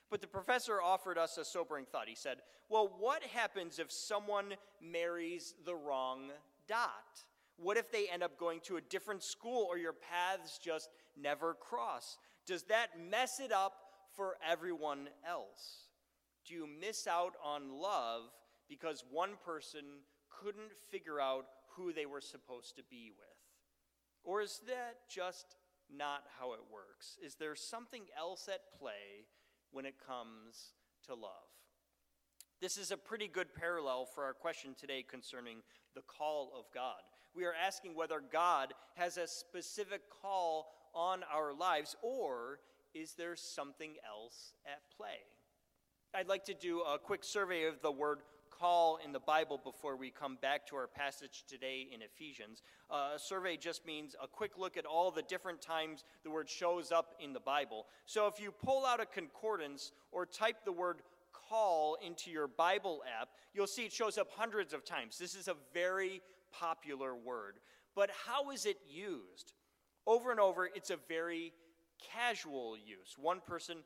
But 0.09 0.21
the 0.21 0.27
professor 0.27 0.81
offered 0.81 1.17
us 1.17 1.37
a 1.37 1.45
sobering 1.45 1.85
thought. 1.85 2.07
He 2.07 2.15
said, 2.15 2.37
Well, 2.69 2.91
what 2.97 3.23
happens 3.23 3.79
if 3.79 3.91
someone 3.91 4.53
marries 4.81 5.53
the 5.65 5.75
wrong 5.75 6.31
dot? 6.67 7.23
What 7.57 7.77
if 7.77 7.91
they 7.91 8.07
end 8.07 8.23
up 8.23 8.37
going 8.37 8.59
to 8.65 8.77
a 8.77 8.81
different 8.81 9.23
school 9.23 9.65
or 9.69 9.77
your 9.77 9.93
paths 9.93 10.59
just 10.59 10.89
never 11.19 11.55
cross? 11.55 12.17
Does 12.47 12.63
that 12.63 12.87
mess 12.97 13.39
it 13.39 13.51
up 13.51 13.73
for 14.15 14.37
everyone 14.49 15.09
else? 15.29 15.89
Do 16.45 16.53
you 16.53 16.65
miss 16.65 17.05
out 17.05 17.33
on 17.43 17.79
love 17.79 18.23
because 18.69 19.03
one 19.11 19.31
person 19.45 19.81
couldn't 20.29 20.71
figure 20.89 21.19
out 21.19 21.45
who 21.75 21.91
they 21.91 22.05
were 22.05 22.21
supposed 22.21 22.77
to 22.77 22.83
be 22.89 23.11
with? 23.15 23.27
Or 24.23 24.41
is 24.41 24.61
that 24.67 24.97
just 25.09 25.57
not 25.93 26.23
how 26.39 26.53
it 26.53 26.59
works? 26.71 27.17
Is 27.23 27.35
there 27.35 27.55
something 27.55 28.03
else 28.17 28.49
at 28.51 28.77
play 28.79 29.25
when 29.71 29.85
it 29.85 29.95
comes 30.05 30.73
to 31.05 31.13
love? 31.13 31.31
This 32.59 32.77
is 32.77 32.91
a 32.91 32.97
pretty 32.97 33.27
good 33.27 33.53
parallel 33.53 34.05
for 34.05 34.23
our 34.23 34.33
question 34.33 34.73
today 34.79 35.03
concerning 35.07 35.57
the 35.95 36.01
call 36.01 36.53
of 36.57 36.65
God. 36.73 37.01
We 37.35 37.45
are 37.45 37.53
asking 37.53 37.93
whether 37.93 38.21
God 38.31 38.73
has 38.95 39.17
a 39.17 39.27
specific 39.27 40.01
call 40.21 40.67
on 40.93 41.23
our 41.33 41.53
lives, 41.53 41.95
or 42.01 42.59
is 42.93 43.13
there 43.13 43.35
something 43.35 43.93
else 44.05 44.53
at 44.65 44.81
play? 44.95 45.19
I'd 46.13 46.27
like 46.27 46.45
to 46.45 46.53
do 46.53 46.81
a 46.81 46.97
quick 46.97 47.23
survey 47.23 47.65
of 47.65 47.81
the 47.81 47.91
word 47.91 48.19
call 48.49 48.97
in 49.03 49.11
the 49.11 49.19
Bible 49.19 49.59
before 49.63 49.95
we 49.95 50.09
come 50.09 50.37
back 50.41 50.65
to 50.67 50.75
our 50.75 50.87
passage 50.87 51.43
today 51.47 51.87
in 51.93 52.01
Ephesians. 52.01 52.63
Uh, 52.89 53.11
a 53.15 53.19
survey 53.19 53.57
just 53.57 53.85
means 53.85 54.15
a 54.21 54.27
quick 54.27 54.57
look 54.57 54.77
at 54.77 54.85
all 54.85 55.11
the 55.11 55.21
different 55.23 55.61
times 55.61 56.03
the 56.23 56.31
word 56.31 56.49
shows 56.49 56.91
up 56.91 57.13
in 57.19 57.33
the 57.33 57.39
Bible. 57.39 57.85
So 58.05 58.27
if 58.27 58.39
you 58.39 58.51
pull 58.51 58.85
out 58.85 58.99
a 58.99 59.05
concordance 59.05 59.91
or 60.11 60.25
type 60.25 60.65
the 60.65 60.71
word 60.71 61.01
call 61.49 61.97
into 62.03 62.31
your 62.31 62.47
Bible 62.47 63.03
app, 63.21 63.29
you'll 63.53 63.67
see 63.67 63.85
it 63.85 63.93
shows 63.93 64.17
up 64.17 64.29
hundreds 64.31 64.73
of 64.73 64.83
times. 64.83 65.17
This 65.17 65.35
is 65.35 65.47
a 65.47 65.55
very 65.73 66.21
popular 66.51 67.15
word. 67.15 67.59
But 67.95 68.09
how 68.25 68.51
is 68.51 68.65
it 68.65 68.77
used? 68.87 69.53
Over 70.07 70.31
and 70.31 70.39
over, 70.39 70.69
it's 70.73 70.89
a 70.89 70.97
very 71.09 71.51
casual 72.13 72.77
use. 72.77 73.15
One 73.17 73.41
person 73.45 73.79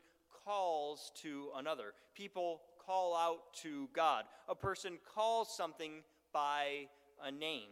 calls 0.44 1.10
to 1.22 1.48
another. 1.56 1.94
People 2.14 2.60
call 2.86 3.16
out 3.16 3.52
to 3.62 3.88
God. 3.92 4.24
A 4.48 4.54
person 4.54 4.98
calls 5.14 5.54
something 5.54 6.04
by 6.32 6.86
a 7.24 7.32
name. 7.32 7.70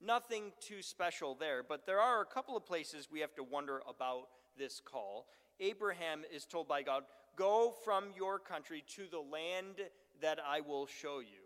Nothing 0.00 0.52
too 0.58 0.80
special 0.80 1.34
there, 1.34 1.62
but 1.62 1.84
there 1.84 2.00
are 2.00 2.22
a 2.22 2.26
couple 2.26 2.56
of 2.56 2.64
places 2.64 3.08
we 3.12 3.20
have 3.20 3.34
to 3.34 3.44
wonder 3.44 3.82
about 3.86 4.28
this 4.58 4.80
call. 4.80 5.26
Abraham 5.60 6.22
is 6.34 6.46
told 6.46 6.66
by 6.66 6.82
God, 6.82 7.04
Go 7.36 7.74
from 7.84 8.06
your 8.16 8.38
country 8.38 8.84
to 8.96 9.02
the 9.10 9.20
land 9.20 9.76
that 10.20 10.38
I 10.46 10.60
will 10.60 10.86
show 10.86 11.20
you. 11.20 11.41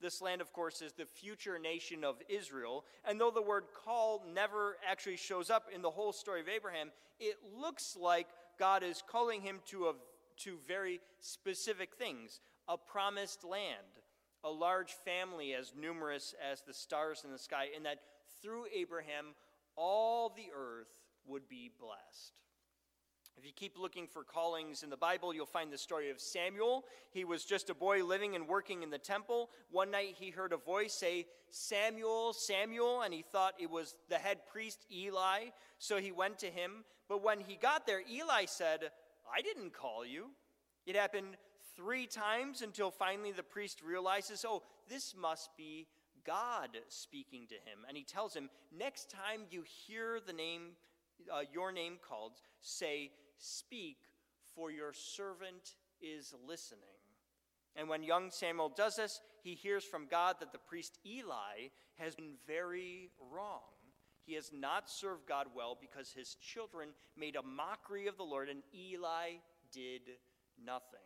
This 0.00 0.20
land, 0.20 0.40
of 0.40 0.52
course, 0.52 0.82
is 0.82 0.92
the 0.92 1.06
future 1.06 1.58
nation 1.58 2.04
of 2.04 2.16
Israel. 2.28 2.84
And 3.04 3.20
though 3.20 3.30
the 3.30 3.42
word 3.42 3.64
call 3.74 4.22
never 4.32 4.76
actually 4.88 5.16
shows 5.16 5.50
up 5.50 5.68
in 5.74 5.82
the 5.82 5.90
whole 5.90 6.12
story 6.12 6.40
of 6.40 6.48
Abraham, 6.48 6.90
it 7.18 7.36
looks 7.58 7.96
like 7.98 8.26
God 8.58 8.82
is 8.82 9.02
calling 9.06 9.40
him 9.40 9.60
to, 9.66 9.86
a, 9.86 9.92
to 10.38 10.58
very 10.66 11.00
specific 11.20 11.94
things 11.94 12.40
a 12.68 12.76
promised 12.76 13.44
land, 13.44 14.00
a 14.42 14.50
large 14.50 14.92
family 15.04 15.54
as 15.54 15.72
numerous 15.78 16.34
as 16.50 16.62
the 16.62 16.74
stars 16.74 17.22
in 17.24 17.30
the 17.30 17.38
sky, 17.38 17.66
and 17.74 17.86
that 17.86 18.00
through 18.42 18.64
Abraham, 18.74 19.34
all 19.76 20.30
the 20.30 20.48
earth 20.56 20.98
would 21.26 21.48
be 21.48 21.70
blessed. 21.78 22.32
If 23.38 23.44
you 23.44 23.52
keep 23.54 23.78
looking 23.78 24.06
for 24.06 24.24
callings 24.24 24.82
in 24.82 24.88
the 24.88 24.96
Bible, 24.96 25.34
you'll 25.34 25.44
find 25.44 25.70
the 25.70 25.76
story 25.76 26.10
of 26.10 26.20
Samuel. 26.20 26.84
He 27.10 27.24
was 27.24 27.44
just 27.44 27.68
a 27.68 27.74
boy 27.74 28.02
living 28.02 28.34
and 28.34 28.48
working 28.48 28.82
in 28.82 28.88
the 28.88 28.98
temple. 28.98 29.50
One 29.70 29.90
night 29.90 30.14
he 30.18 30.30
heard 30.30 30.54
a 30.54 30.56
voice 30.56 30.94
say, 30.94 31.26
Samuel, 31.50 32.32
Samuel, 32.32 33.02
and 33.02 33.12
he 33.12 33.22
thought 33.22 33.54
it 33.58 33.70
was 33.70 33.96
the 34.08 34.16
head 34.16 34.38
priest 34.50 34.86
Eli. 34.90 35.46
So 35.78 35.98
he 35.98 36.12
went 36.12 36.38
to 36.38 36.46
him. 36.46 36.84
But 37.08 37.22
when 37.22 37.40
he 37.40 37.56
got 37.56 37.86
there, 37.86 38.00
Eli 38.10 38.46
said, 38.46 38.90
I 39.32 39.42
didn't 39.42 39.74
call 39.74 40.06
you. 40.06 40.30
It 40.86 40.96
happened 40.96 41.36
three 41.76 42.06
times 42.06 42.62
until 42.62 42.90
finally 42.90 43.32
the 43.32 43.42
priest 43.42 43.82
realizes, 43.86 44.46
oh, 44.48 44.62
this 44.88 45.14
must 45.14 45.50
be 45.58 45.86
God 46.24 46.70
speaking 46.88 47.46
to 47.48 47.54
him. 47.54 47.84
And 47.86 47.98
he 47.98 48.02
tells 48.02 48.34
him, 48.34 48.48
next 48.76 49.10
time 49.10 49.42
you 49.50 49.62
hear 49.62 50.20
the 50.26 50.32
name, 50.32 50.70
uh, 51.30 51.42
your 51.52 51.70
name 51.70 51.98
called, 52.06 52.32
say, 52.62 53.10
Speak, 53.38 53.98
for 54.54 54.70
your 54.70 54.92
servant 54.92 55.76
is 56.00 56.34
listening. 56.46 56.80
And 57.74 57.88
when 57.88 58.02
young 58.02 58.30
Samuel 58.30 58.72
does 58.74 58.96
this, 58.96 59.20
he 59.42 59.54
hears 59.54 59.84
from 59.84 60.06
God 60.10 60.36
that 60.40 60.52
the 60.52 60.58
priest 60.58 60.98
Eli 61.06 61.68
has 61.98 62.14
been 62.14 62.34
very 62.46 63.10
wrong. 63.30 63.60
He 64.24 64.34
has 64.34 64.50
not 64.52 64.90
served 64.90 65.28
God 65.28 65.48
well 65.54 65.76
because 65.80 66.10
his 66.10 66.34
children 66.36 66.88
made 67.16 67.36
a 67.36 67.42
mockery 67.42 68.06
of 68.08 68.16
the 68.16 68.24
Lord, 68.24 68.48
and 68.48 68.62
Eli 68.74 69.34
did 69.70 70.02
nothing. 70.64 70.98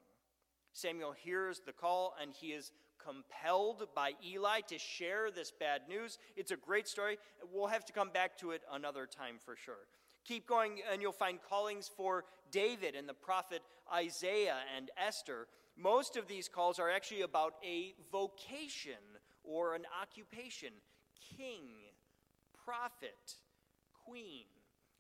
Samuel 0.73 1.13
hears 1.13 1.61
the 1.67 1.73
call, 1.73 2.15
and 2.23 2.33
he 2.33 2.49
is 2.49 2.73
compelled 3.05 3.89
by 3.95 4.13
Eli 4.25 4.61
to 4.69 4.79
share 4.79 5.31
this 5.31 5.51
bad 5.51 5.83
news. 5.89 6.19
It's 6.37 6.51
a 6.51 6.57
great 6.57 6.87
story. 6.87 7.19
We'll 7.53 7.67
have 7.67 7.85
to 7.87 7.93
come 7.93 8.11
back 8.11 8.39
to 8.39 8.53
it 8.53 8.63
another 8.73 9.07
time 9.07 9.37
for 9.45 9.57
sure. 9.57 9.87
Keep 10.25 10.47
going, 10.47 10.81
and 10.93 11.01
you'll 11.01 11.13
find 11.13 11.39
callings 11.49 11.91
for 11.97 12.25
David 12.51 12.95
and 12.95 13.09
the 13.09 13.15
prophet 13.15 13.63
Isaiah 13.93 14.59
and 14.77 14.91
Esther. 14.97 15.47
Most 15.77 16.17
of 16.17 16.29
these 16.29 16.49
calls 16.49 16.79
are 16.79 16.91
actually 16.91 17.23
about 17.23 17.55
a 17.65 17.95
vocation 18.13 18.93
or 19.43 19.75
an 19.75 19.85
occupation 20.01 20.71
king, 21.37 21.63
prophet, 22.65 23.37
queen. 24.05 24.45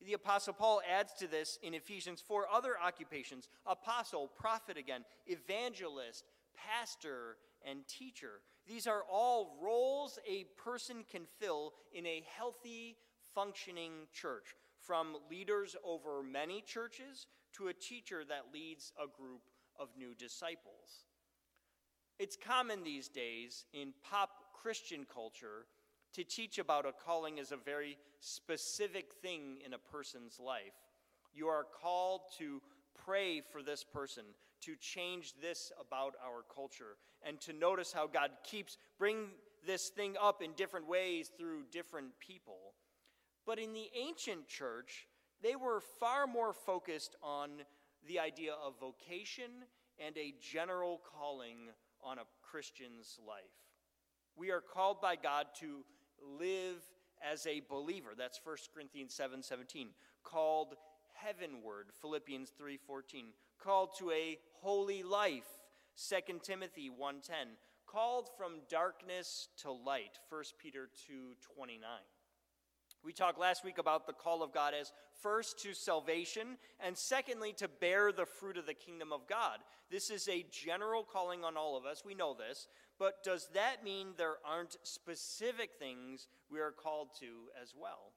The 0.05 0.15
Apostle 0.15 0.55
Paul 0.55 0.81
adds 0.91 1.13
to 1.19 1.27
this 1.27 1.59
in 1.63 1.75
Ephesians 1.75 2.23
four 2.27 2.47
other 2.51 2.77
occupations 2.83 3.49
apostle, 3.67 4.29
prophet 4.29 4.79
again, 4.79 5.05
evangelist, 5.27 6.25
pastor, 6.57 7.37
and 7.69 7.87
teacher. 7.87 8.41
These 8.67 8.87
are 8.87 9.03
all 9.11 9.59
roles 9.63 10.19
a 10.27 10.45
person 10.57 11.05
can 11.11 11.23
fill 11.39 11.75
in 11.93 12.07
a 12.07 12.25
healthy, 12.35 12.97
functioning 13.35 13.93
church 14.15 14.55
from 14.91 15.15
leaders 15.31 15.77
over 15.85 16.21
many 16.21 16.61
churches 16.61 17.29
to 17.53 17.69
a 17.69 17.73
teacher 17.73 18.25
that 18.29 18.53
leads 18.53 18.93
a 19.01 19.07
group 19.07 19.43
of 19.79 19.89
new 19.97 20.17
disciples. 20.17 21.05
It's 22.19 22.37
common 22.37 22.83
these 22.83 23.07
days 23.07 23.67
in 23.73 23.93
pop 24.03 24.31
Christian 24.53 25.07
culture 25.15 25.67
to 26.15 26.25
teach 26.25 26.59
about 26.59 26.87
a 26.87 26.93
calling 27.07 27.39
as 27.39 27.53
a 27.53 27.57
very 27.57 27.99
specific 28.19 29.13
thing 29.23 29.59
in 29.65 29.75
a 29.75 29.79
person's 29.79 30.41
life. 30.41 30.75
You 31.33 31.47
are 31.47 31.67
called 31.81 32.23
to 32.39 32.61
pray 33.07 33.43
for 33.43 33.63
this 33.63 33.85
person, 33.85 34.25
to 34.63 34.75
change 34.75 35.35
this 35.41 35.71
about 35.81 36.15
our 36.21 36.43
culture, 36.53 36.97
and 37.23 37.41
to 37.43 37.53
notice 37.53 37.93
how 37.93 38.09
God 38.09 38.31
keeps 38.43 38.77
bringing 38.99 39.29
this 39.65 39.91
thing 39.91 40.17
up 40.21 40.43
in 40.43 40.51
different 40.57 40.89
ways 40.89 41.31
through 41.39 41.63
different 41.71 42.09
people. 42.19 42.75
But 43.47 43.59
in 43.59 43.73
the 43.73 43.91
ancient 43.95 44.47
church, 44.47 45.09
they 45.43 45.57
were 45.57 45.81
far 45.81 46.27
more 46.27 46.53
focused 46.53 47.17
on 47.23 47.51
the 48.07 48.19
idea 48.19 48.53
of 48.65 48.79
vocation 48.79 49.51
and 49.99 50.17
a 50.17 50.35
general 50.41 51.01
calling 51.05 51.69
on 52.03 52.19
a 52.19 52.23
Christian's 52.43 53.19
life. 53.27 53.43
We 54.37 54.51
are 54.51 54.61
called 54.61 55.01
by 55.01 55.17
God 55.17 55.47
to 55.61 55.85
live 56.39 56.83
as 57.23 57.47
a 57.47 57.63
believer. 57.69 58.11
That's 58.17 58.41
1 58.43 58.57
Corinthians 58.75 59.15
7 59.15 59.43
17. 59.43 59.89
Called 60.23 60.75
heavenward, 61.15 61.89
Philippians 62.01 62.53
3 62.57 62.79
14. 62.79 63.27
Called 63.63 63.91
to 63.99 64.11
a 64.11 64.39
holy 64.61 65.03
life, 65.03 65.49
2 66.09 66.41
Timothy 66.43 66.89
1 66.89 67.21
10. 67.21 67.37
Called 67.87 68.29
from 68.39 68.61
darkness 68.71 69.49
to 69.59 69.73
light, 69.73 70.19
1 70.31 70.43
Peter 70.59 70.89
2 71.07 71.35
29. 71.55 71.81
We 73.03 73.13
talked 73.15 73.39
last 73.39 73.65
week 73.65 73.79
about 73.79 74.07
the 74.07 74.13
call 74.13 74.43
of 74.43 74.53
God 74.53 74.75
as 74.79 74.93
first 75.23 75.59
to 75.61 75.73
salvation 75.73 76.59
and 76.79 76.97
secondly 76.97 77.55
to 77.55 77.69
bear 77.69 78.13
the 78.13 78.27
fruit 78.27 78.59
of 78.59 78.67
the 78.67 78.75
kingdom 78.75 79.13
of 79.13 79.27
God. 79.27 79.61
This 79.91 80.11
is 80.11 80.29
a 80.29 80.45
general 80.51 81.03
calling 81.03 81.43
on 81.43 81.57
all 81.57 81.79
of 81.79 81.87
us. 81.87 82.03
We 82.05 82.15
know 82.15 82.35
this. 82.35 82.69
But 82.99 83.25
does 83.25 83.49
that 83.55 83.83
mean 83.83 84.09
there 84.17 84.37
aren't 84.45 84.77
specific 84.83 85.71
things 85.79 86.29
we 86.51 86.61
are 86.61 86.73
called 86.73 87.09
to 87.21 87.49
as 87.61 87.73
well? 87.75 88.13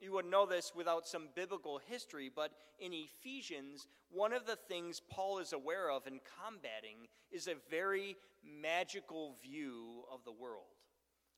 You 0.00 0.12
would 0.12 0.26
know 0.26 0.46
this 0.46 0.72
without 0.74 1.06
some 1.06 1.28
biblical 1.36 1.80
history, 1.86 2.28
but 2.34 2.50
in 2.80 2.92
Ephesians, 2.92 3.86
one 4.10 4.32
of 4.32 4.46
the 4.46 4.56
things 4.56 5.00
Paul 5.08 5.38
is 5.38 5.52
aware 5.52 5.92
of 5.92 6.08
and 6.08 6.18
combating 6.42 7.06
is 7.30 7.46
a 7.46 7.54
very 7.70 8.16
magical 8.44 9.36
view 9.40 10.02
of 10.12 10.24
the 10.24 10.32
world 10.32 10.81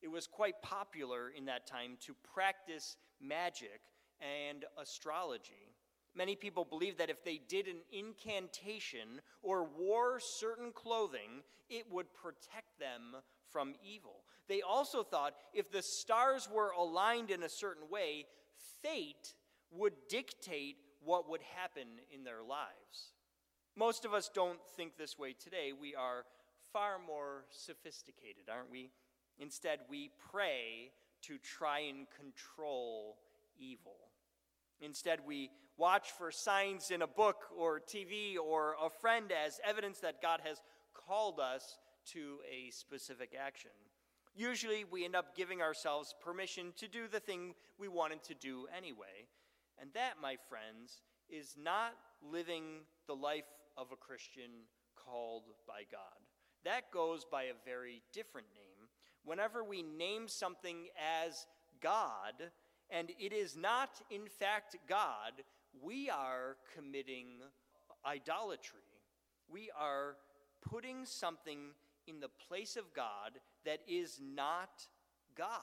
it 0.05 0.11
was 0.11 0.27
quite 0.27 0.61
popular 0.61 1.31
in 1.35 1.47
that 1.47 1.67
time 1.67 1.97
to 1.99 2.15
practice 2.35 2.99
magic 3.23 3.81
and 4.21 4.67
astrology. 4.81 5.73
Many 6.15 6.37
people 6.37 6.67
believed 6.67 6.99
that 6.99 7.09
if 7.09 7.25
they 7.25 7.41
did 7.49 7.67
an 7.67 7.79
incantation 7.91 9.23
or 9.43 9.65
wore 9.65 10.21
certain 10.21 10.73
clothing, 10.73 11.43
it 11.71 11.87
would 11.91 12.13
protect 12.13 12.79
them 12.79 13.17
from 13.51 13.73
evil. 13.83 14.25
They 14.47 14.61
also 14.61 15.03
thought 15.03 15.35
if 15.55 15.73
the 15.73 15.83
stars 15.83 16.49
were 16.53 16.71
aligned 16.79 17.31
in 17.31 17.43
a 17.43 17.49
certain 17.49 17.89
way, 17.91 18.27
fate 18.83 19.33
would 19.71 19.95
dictate 20.11 20.77
what 21.03 21.31
would 21.31 21.43
happen 21.57 21.89
in 22.13 22.25
their 22.25 22.43
lives. 22.43 23.15
Most 23.75 24.05
of 24.05 24.13
us 24.13 24.31
don't 24.33 24.61
think 24.77 24.99
this 24.99 25.19
way 25.19 25.33
today. 25.33 25.73
We 25.73 25.95
are 25.95 26.25
far 26.73 26.99
more 27.05 27.47
sophisticated, 27.51 28.45
aren't 28.53 28.71
we? 28.71 28.91
Instead, 29.39 29.81
we 29.89 30.11
pray 30.31 30.91
to 31.23 31.39
try 31.39 31.81
and 31.81 32.07
control 32.11 33.17
evil. 33.59 33.97
Instead, 34.81 35.21
we 35.27 35.51
watch 35.77 36.11
for 36.13 36.31
signs 36.31 36.91
in 36.91 37.03
a 37.03 37.07
book 37.07 37.37
or 37.57 37.81
TV 37.81 38.37
or 38.37 38.77
a 38.83 38.91
friend 38.91 39.33
as 39.33 39.61
evidence 39.65 39.99
that 40.01 40.23
God 40.23 40.41
has 40.45 40.61
called 40.93 41.41
us 41.41 41.79
to 42.13 42.39
a 42.51 42.71
specific 42.71 43.35
action. 43.39 43.71
Usually, 44.37 44.85
we 44.85 45.05
end 45.05 45.15
up 45.15 45.37
giving 45.37 45.63
ourselves 45.63 46.15
permission 46.23 46.73
to 46.77 46.89
do 46.89 47.07
the 47.09 47.21
thing 47.21 47.55
we 47.79 47.89
wanted 47.89 48.23
to 48.25 48.35
do 48.35 48.67
anyway. 48.77 49.29
And 49.81 49.91
that, 49.95 50.15
my 50.21 50.37
friends, 50.49 51.03
is 51.29 51.57
not 51.61 51.95
living 52.23 52.83
the 53.07 53.15
life 53.15 53.45
of 53.77 53.93
a 53.93 53.97
Christian 53.97 54.67
called 54.97 55.45
by 55.67 55.83
God. 55.91 56.19
that 56.65 56.91
goes 56.91 57.27
by 57.31 57.45
a 57.45 57.55
very 57.67 58.01
different 58.13 58.47
name. 58.55 58.74
Whenever 59.25 59.65
we 59.65 59.83
name 59.83 60.29
something 60.29 60.89
as 61.27 61.47
God, 61.81 62.35
and 62.91 63.11
it 63.19 63.33
is 63.33 63.57
not, 63.57 64.01
in 64.11 64.27
fact, 64.29 64.77
God, 64.89 65.33
we 65.83 66.11
are 66.11 66.57
committing 66.77 67.41
idolatry. 68.07 68.81
We 69.49 69.71
are 69.79 70.17
putting 70.63 71.05
something 71.07 71.59
in 72.07 72.21
the 72.21 72.29
place 72.49 72.77
of 72.77 72.93
God 72.95 73.33
that 73.65 73.81
is 73.89 74.21
not 74.23 74.87
God. 75.37 75.61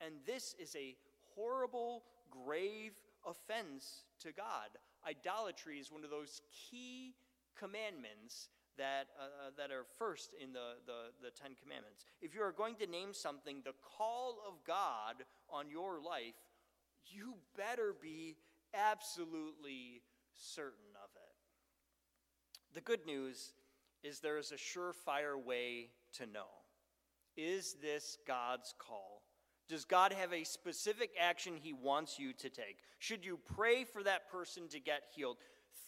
And 0.00 0.14
this 0.26 0.54
is 0.60 0.74
a 0.76 0.96
horrible, 1.34 2.02
grave 2.30 2.92
offense 3.26 4.04
to 4.20 4.32
God. 4.32 4.68
Idolatry 5.08 5.78
is 5.78 5.92
one 5.92 6.04
of 6.04 6.10
those 6.10 6.40
key 6.50 7.14
commandments 7.58 8.48
that, 8.78 9.06
uh, 9.18 9.24
uh, 9.24 9.50
that 9.56 9.70
are 9.70 9.84
first 9.98 10.34
in 10.40 10.52
the, 10.52 10.74
the, 10.86 11.12
the 11.22 11.30
Ten 11.30 11.52
Commandments. 11.62 12.04
If 12.20 12.34
you 12.34 12.42
are 12.42 12.52
going 12.52 12.76
to 12.76 12.86
name 12.86 13.12
something 13.12 13.62
the 13.64 13.74
call 13.96 14.38
of 14.46 14.64
God 14.66 15.24
on 15.48 15.70
your 15.70 16.00
life, 16.00 16.34
you 17.06 17.34
better 17.56 17.94
be 18.00 18.36
absolutely 18.74 20.02
certain 20.34 20.94
of 21.02 21.10
it. 21.16 22.74
The 22.74 22.80
good 22.80 23.06
news 23.06 23.52
is 24.02 24.20
there 24.20 24.38
is 24.38 24.52
a 24.52 24.56
surefire 24.56 25.42
way 25.42 25.90
to 26.14 26.26
know. 26.26 26.48
Is 27.36 27.76
this 27.82 28.18
God's 28.26 28.74
call? 28.78 29.22
Does 29.68 29.84
God 29.84 30.12
have 30.12 30.32
a 30.32 30.44
specific 30.44 31.10
action 31.18 31.54
he 31.56 31.72
wants 31.72 32.18
you 32.18 32.32
to 32.34 32.50
take? 32.50 32.78
Should 32.98 33.24
you 33.24 33.38
pray 33.56 33.84
for 33.84 34.02
that 34.02 34.30
person 34.30 34.68
to 34.68 34.80
get 34.80 35.04
healed? 35.14 35.38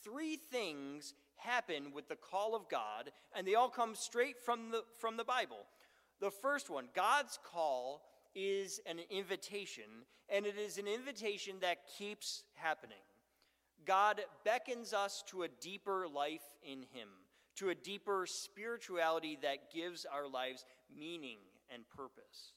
Three 0.02 0.36
things 0.36 1.14
happen 1.36 1.92
with 1.92 2.08
the 2.08 2.16
call 2.16 2.54
of 2.54 2.68
God, 2.68 3.10
and 3.34 3.46
they 3.46 3.54
all 3.54 3.68
come 3.68 3.94
straight 3.94 4.38
from 4.38 4.70
the, 4.70 4.82
from 4.98 5.16
the 5.16 5.24
Bible. 5.24 5.66
The 6.20 6.30
first 6.30 6.70
one, 6.70 6.88
God's 6.94 7.38
call 7.44 8.02
is 8.34 8.80
an 8.86 8.98
invitation, 9.10 9.84
and 10.28 10.46
it 10.46 10.56
is 10.58 10.78
an 10.78 10.86
invitation 10.86 11.56
that 11.60 11.78
keeps 11.98 12.44
happening. 12.54 12.96
God 13.84 14.20
beckons 14.44 14.92
us 14.92 15.22
to 15.28 15.42
a 15.42 15.48
deeper 15.48 16.06
life 16.08 16.42
in 16.64 16.80
Him, 16.92 17.08
to 17.56 17.70
a 17.70 17.74
deeper 17.74 18.26
spirituality 18.26 19.38
that 19.42 19.72
gives 19.72 20.04
our 20.04 20.28
lives 20.28 20.64
meaning 20.98 21.38
and 21.72 21.88
purpose 21.88 22.52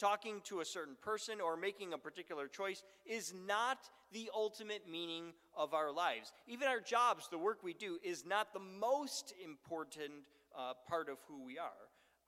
talking 0.00 0.40
to 0.44 0.60
a 0.60 0.64
certain 0.64 0.96
person 1.02 1.40
or 1.40 1.56
making 1.56 1.92
a 1.92 1.98
particular 1.98 2.48
choice 2.48 2.82
is 3.04 3.34
not 3.46 3.78
the 4.12 4.30
ultimate 4.34 4.90
meaning 4.90 5.32
of 5.56 5.74
our 5.74 5.92
lives. 5.92 6.32
Even 6.48 6.66
our 6.66 6.80
jobs, 6.80 7.28
the 7.30 7.38
work 7.38 7.62
we 7.62 7.74
do, 7.74 7.98
is 8.02 8.24
not 8.26 8.52
the 8.52 8.60
most 8.80 9.34
important 9.44 10.12
uh, 10.58 10.72
part 10.88 11.08
of 11.08 11.18
who 11.28 11.44
we 11.44 11.58
are. 11.58 11.68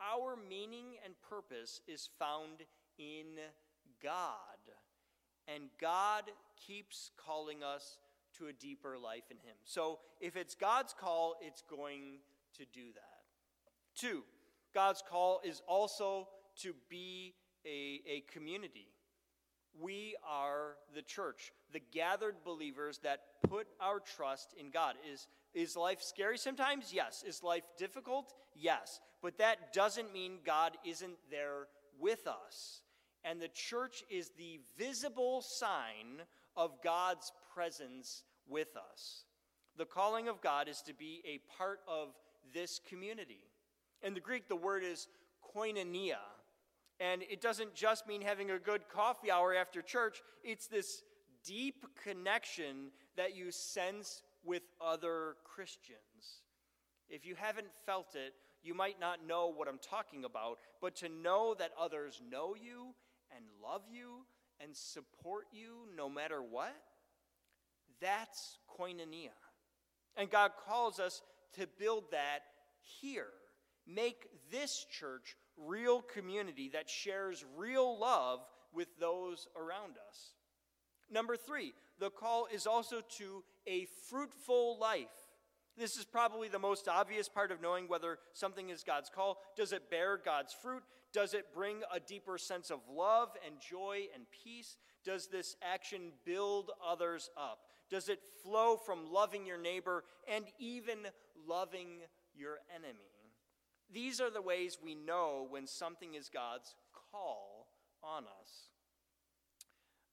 Our 0.01 0.37
meaning 0.49 0.97
and 1.05 1.15
purpose 1.29 1.81
is 1.89 2.11
found 2.19 2.63
in 2.99 3.39
God. 4.03 4.23
And 5.49 5.65
God 5.81 6.25
keeps 6.67 7.11
calling 7.17 7.63
us 7.63 7.99
to 8.39 8.47
a 8.47 8.53
deeper 8.53 8.99
life 8.99 9.25
in 9.31 9.37
Him. 9.39 9.57
So 9.65 9.99
if 10.21 10.37
it's 10.37 10.55
God's 10.55 10.95
call, 10.99 11.37
it's 11.41 11.63
going 11.69 12.19
to 12.59 12.65
do 12.73 12.93
that. 12.95 13.03
Two, 13.95 14.23
God's 14.75 15.03
call 15.09 15.41
is 15.45 15.63
also 15.67 16.29
to 16.63 16.75
be 16.89 17.35
a, 17.67 18.01
a 18.09 18.25
community. 18.33 18.89
We 19.81 20.17
are 20.29 20.77
the 20.95 21.03
church, 21.03 21.53
the 21.73 21.81
gathered 21.93 22.37
believers 22.45 23.01
that 23.03 23.21
put 23.49 23.67
our 23.81 24.01
trust 24.01 24.55
in 24.59 24.71
God. 24.71 24.97
Is, 25.11 25.27
is 25.55 25.77
life 25.77 26.03
scary 26.03 26.39
sometimes? 26.39 26.93
Yes. 26.93 27.25
Is 27.27 27.43
life 27.43 27.65
difficult? 27.79 28.35
Yes. 28.55 29.01
But 29.23 29.39
that 29.39 29.73
doesn't 29.73 30.13
mean 30.13 30.39
God 30.45 30.73
isn't 30.85 31.17
there 31.31 31.69
with 31.99 32.27
us. 32.27 32.83
And 33.25 33.41
the 33.41 33.49
church 33.49 34.03
is 34.11 34.31
the 34.37 34.61
visible 34.77 35.41
sign 35.43 36.23
of 36.57 36.83
God's 36.83 37.33
presence 37.55 38.25
with 38.49 38.77
us. 38.77 39.25
The 39.79 39.85
calling 39.87 40.29
of 40.29 40.41
God 40.43 40.69
is 40.69 40.83
to 40.83 40.93
be 40.93 41.23
a 41.25 41.41
part 41.57 41.81
of 41.89 42.09
this 42.53 42.81
community. 42.89 43.45
In 44.03 44.15
the 44.15 44.21
Greek, 44.21 44.49
the 44.49 44.57
word 44.57 44.83
is 44.85 45.09
koinonia, 45.55 46.19
and 47.03 47.23
it 47.29 47.41
doesn't 47.41 47.75
just 47.75 48.07
mean 48.07 48.23
having 48.23 48.53
a 48.53 48.59
good 48.59 48.89
coffee 48.89 49.31
hour 49.31 49.55
after 49.55 49.83
church, 49.83 50.23
it's 50.45 50.69
this 50.69 51.03
deep 51.45 51.85
connection 52.05 52.93
that 53.17 53.35
you 53.37 53.51
sense 53.51 54.23
with 54.45 54.63
other 54.81 55.35
Christians. 55.43 55.99
If 57.09 57.27
you 57.27 57.35
haven't 57.35 57.67
felt 57.87 58.15
it, 58.15 58.35
you 58.63 58.73
might 58.73 59.01
not 59.01 59.27
know 59.27 59.53
what 59.55 59.67
I'm 59.67 59.81
talking 59.81 60.25
about, 60.25 60.59
but 60.81 60.95
to 60.97 61.09
know 61.09 61.55
that 61.59 61.73
others 61.79 62.23
know 62.31 62.55
you 62.55 62.95
and 63.35 63.45
love 63.61 63.83
you 63.91 64.25
and 64.61 64.77
support 64.77 65.47
you 65.51 65.89
no 65.97 66.09
matter 66.09 66.41
what, 66.41 66.75
that's 68.01 68.59
koinonia. 68.79 69.35
And 70.17 70.31
God 70.31 70.53
calls 70.69 71.01
us 71.01 71.23
to 71.55 71.67
build 71.79 72.05
that 72.13 72.41
here. 73.01 73.29
Make 73.87 74.29
this 74.53 74.87
church 74.89 75.37
real 75.57 76.01
community 76.01 76.71
that 76.73 76.89
shares 76.89 77.45
real 77.57 77.99
love 77.99 78.41
with 78.73 78.89
those 78.99 79.49
around 79.57 79.95
us. 80.09 80.35
Number 81.11 81.37
three, 81.37 81.75
the 81.99 82.11
call 82.11 82.47
is 82.53 82.67
also 82.67 83.03
to 83.19 83.45
a 83.67 83.87
fruitful 84.09 84.79
life. 84.79 85.09
This 85.77 85.97
is 85.97 86.05
probably 86.05 86.49
the 86.49 86.59
most 86.59 86.89
obvious 86.89 87.29
part 87.29 87.51
of 87.51 87.63
knowing 87.63 87.89
whether 87.89 88.19
something 88.33 88.71
is 88.71 88.83
God's 88.83 89.09
call. 89.09 89.39
Does 89.57 89.73
it 89.73 89.91
bear 89.91 90.19
God's 90.23 90.55
fruit? 90.55 90.83
Does 91.13 91.35
it 91.35 91.55
bring 91.55 91.83
a 91.95 92.01
deeper 92.01 92.39
sense 92.39 92.71
of 92.71 92.81
love 92.91 93.31
and 93.47 93.57
joy 93.61 94.05
and 94.15 94.25
peace? 94.45 94.77
Does 95.05 95.29
this 95.29 95.57
action 95.63 96.13
build 96.25 96.71
others 96.87 97.31
up? 97.37 97.61
Does 97.91 98.09
it 98.09 98.21
flow 98.43 98.77
from 98.77 99.13
loving 99.13 99.47
your 99.47 99.59
neighbor 99.59 100.05
and 100.27 100.45
even 100.59 100.99
loving 101.47 102.01
your 102.35 102.59
enemy? 102.75 103.12
These 103.93 104.21
are 104.21 104.31
the 104.31 104.43
ways 104.43 104.79
we 104.83 104.95
know 104.95 105.47
when 105.51 105.67
something 105.67 106.15
is 106.15 106.29
God's 106.29 106.75
call 107.11 107.69
on 108.03 108.25
us. 108.25 108.71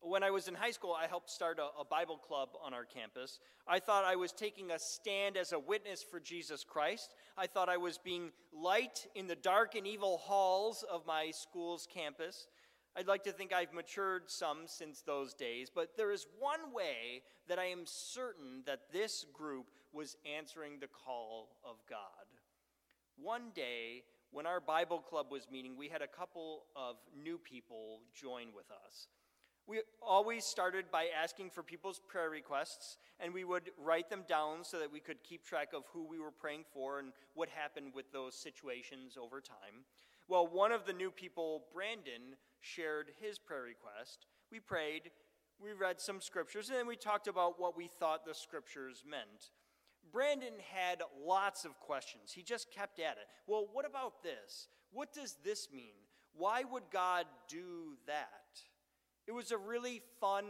When 0.02 0.24
I 0.24 0.32
was 0.32 0.48
in 0.48 0.54
high 0.54 0.72
school, 0.72 0.96
I 0.98 1.08
helped 1.08 1.30
start 1.30 1.60
a, 1.60 1.82
a, 1.82 1.84
Bible 1.84 2.18
club 2.18 2.50
on 2.64 2.74
our 2.74 2.86
campus. 2.86 3.40
I 3.68 3.80
thought 3.80 4.06
I 4.06 4.16
was 4.16 4.32
taking 4.32 4.72
a 4.72 4.80
stand 4.80 5.36
as 5.36 5.52
a 5.52 5.60
witness 5.60 6.04
for 6.04 6.22
Jesus 6.22 6.64
Christ. 6.64 7.14
I 7.38 7.48
thought 7.48 7.68
I 7.68 7.76
was 7.76 7.98
being 7.98 8.32
light 8.54 9.08
in 9.14 9.28
the 9.28 9.36
dark 9.36 9.76
and 9.76 9.86
evil 9.86 10.18
halls 10.18 10.86
of 10.90 11.06
my 11.06 11.32
school's 11.32 11.86
campus. 11.94 12.48
I'd 12.96 13.08
like 13.08 13.24
to 13.24 13.32
think 13.32 13.54
I've 13.54 13.74
matured 13.74 14.24
some 14.28 14.60
since 14.66 15.02
those 15.02 15.34
days, 15.34 15.70
but 15.74 15.96
there 15.98 16.12
is 16.12 16.28
one 16.40 16.74
way 16.74 17.24
that 17.48 17.60
I 17.60 17.66
am 17.66 17.84
certain 17.86 18.64
that 18.66 18.92
this 18.94 19.26
group 19.34 19.68
was 19.92 20.16
answering 20.38 20.80
the 20.80 20.88
call 20.88 21.50
of 21.64 21.76
God. 21.90 22.19
One 23.22 23.52
day, 23.54 24.04
when 24.32 24.46
our 24.46 24.62
Bible 24.62 25.00
club 25.00 25.28
was 25.30 25.48
meeting, 25.52 25.76
we 25.78 25.90
had 25.90 26.02
a 26.02 26.08
couple 26.08 26.64
of 26.76 26.96
new 27.22 27.38
people 27.38 28.00
join 28.14 28.48
with 28.56 28.72
us. 28.72 29.08
We 29.68 29.82
always 30.02 30.46
started 30.46 30.86
by 30.90 31.08
asking 31.22 31.50
for 31.52 31.62
people's 31.62 32.00
prayer 32.08 32.30
requests, 32.30 32.98
and 33.20 33.34
we 33.34 33.44
would 33.44 33.72
write 33.78 34.10
them 34.10 34.24
down 34.28 34.64
so 34.64 34.80
that 34.80 34.92
we 34.92 35.00
could 35.00 35.22
keep 35.24 35.46
track 35.46 35.70
of 35.76 35.84
who 35.92 36.08
we 36.08 36.20
were 36.20 36.32
praying 36.32 36.64
for 36.74 37.00
and 37.00 37.12
what 37.34 37.50
happened 37.50 37.92
with 37.94 38.12
those 38.12 38.36
situations 38.36 39.18
over 39.22 39.42
time. 39.42 39.86
Well, 40.28 40.48
one 40.48 40.72
of 40.72 40.86
the 40.86 40.94
new 40.94 41.12
people, 41.12 41.66
Brandon, 41.74 42.38
shared 42.62 43.12
his 43.20 43.38
prayer 43.38 43.64
request. 43.64 44.26
We 44.52 44.60
prayed, 44.60 45.12
we 45.62 45.74
read 45.74 46.00
some 46.00 46.22
scriptures, 46.22 46.70
and 46.70 46.78
then 46.78 46.88
we 46.88 46.96
talked 46.96 47.28
about 47.28 47.60
what 47.60 47.76
we 47.76 47.88
thought 48.00 48.26
the 48.26 48.34
scriptures 48.34 49.04
meant. 49.08 49.52
Brandon 50.12 50.54
had 50.74 51.02
lots 51.26 51.66
of 51.66 51.80
questions. 51.80 52.32
He 52.34 52.44
just 52.44 52.72
kept 52.72 53.00
at 53.00 53.14
it. 53.14 53.28
Well, 53.48 53.68
what 53.72 53.86
about 53.86 54.24
this? 54.24 54.68
What 54.92 55.14
does 55.14 55.38
this 55.44 55.70
mean? 55.74 55.94
Why 56.34 56.64
would 56.64 56.84
God 56.92 57.26
do 57.48 57.98
that? 58.08 58.62
It 59.28 59.34
was 59.34 59.52
a 59.52 59.58
really 59.58 60.02
fun, 60.20 60.46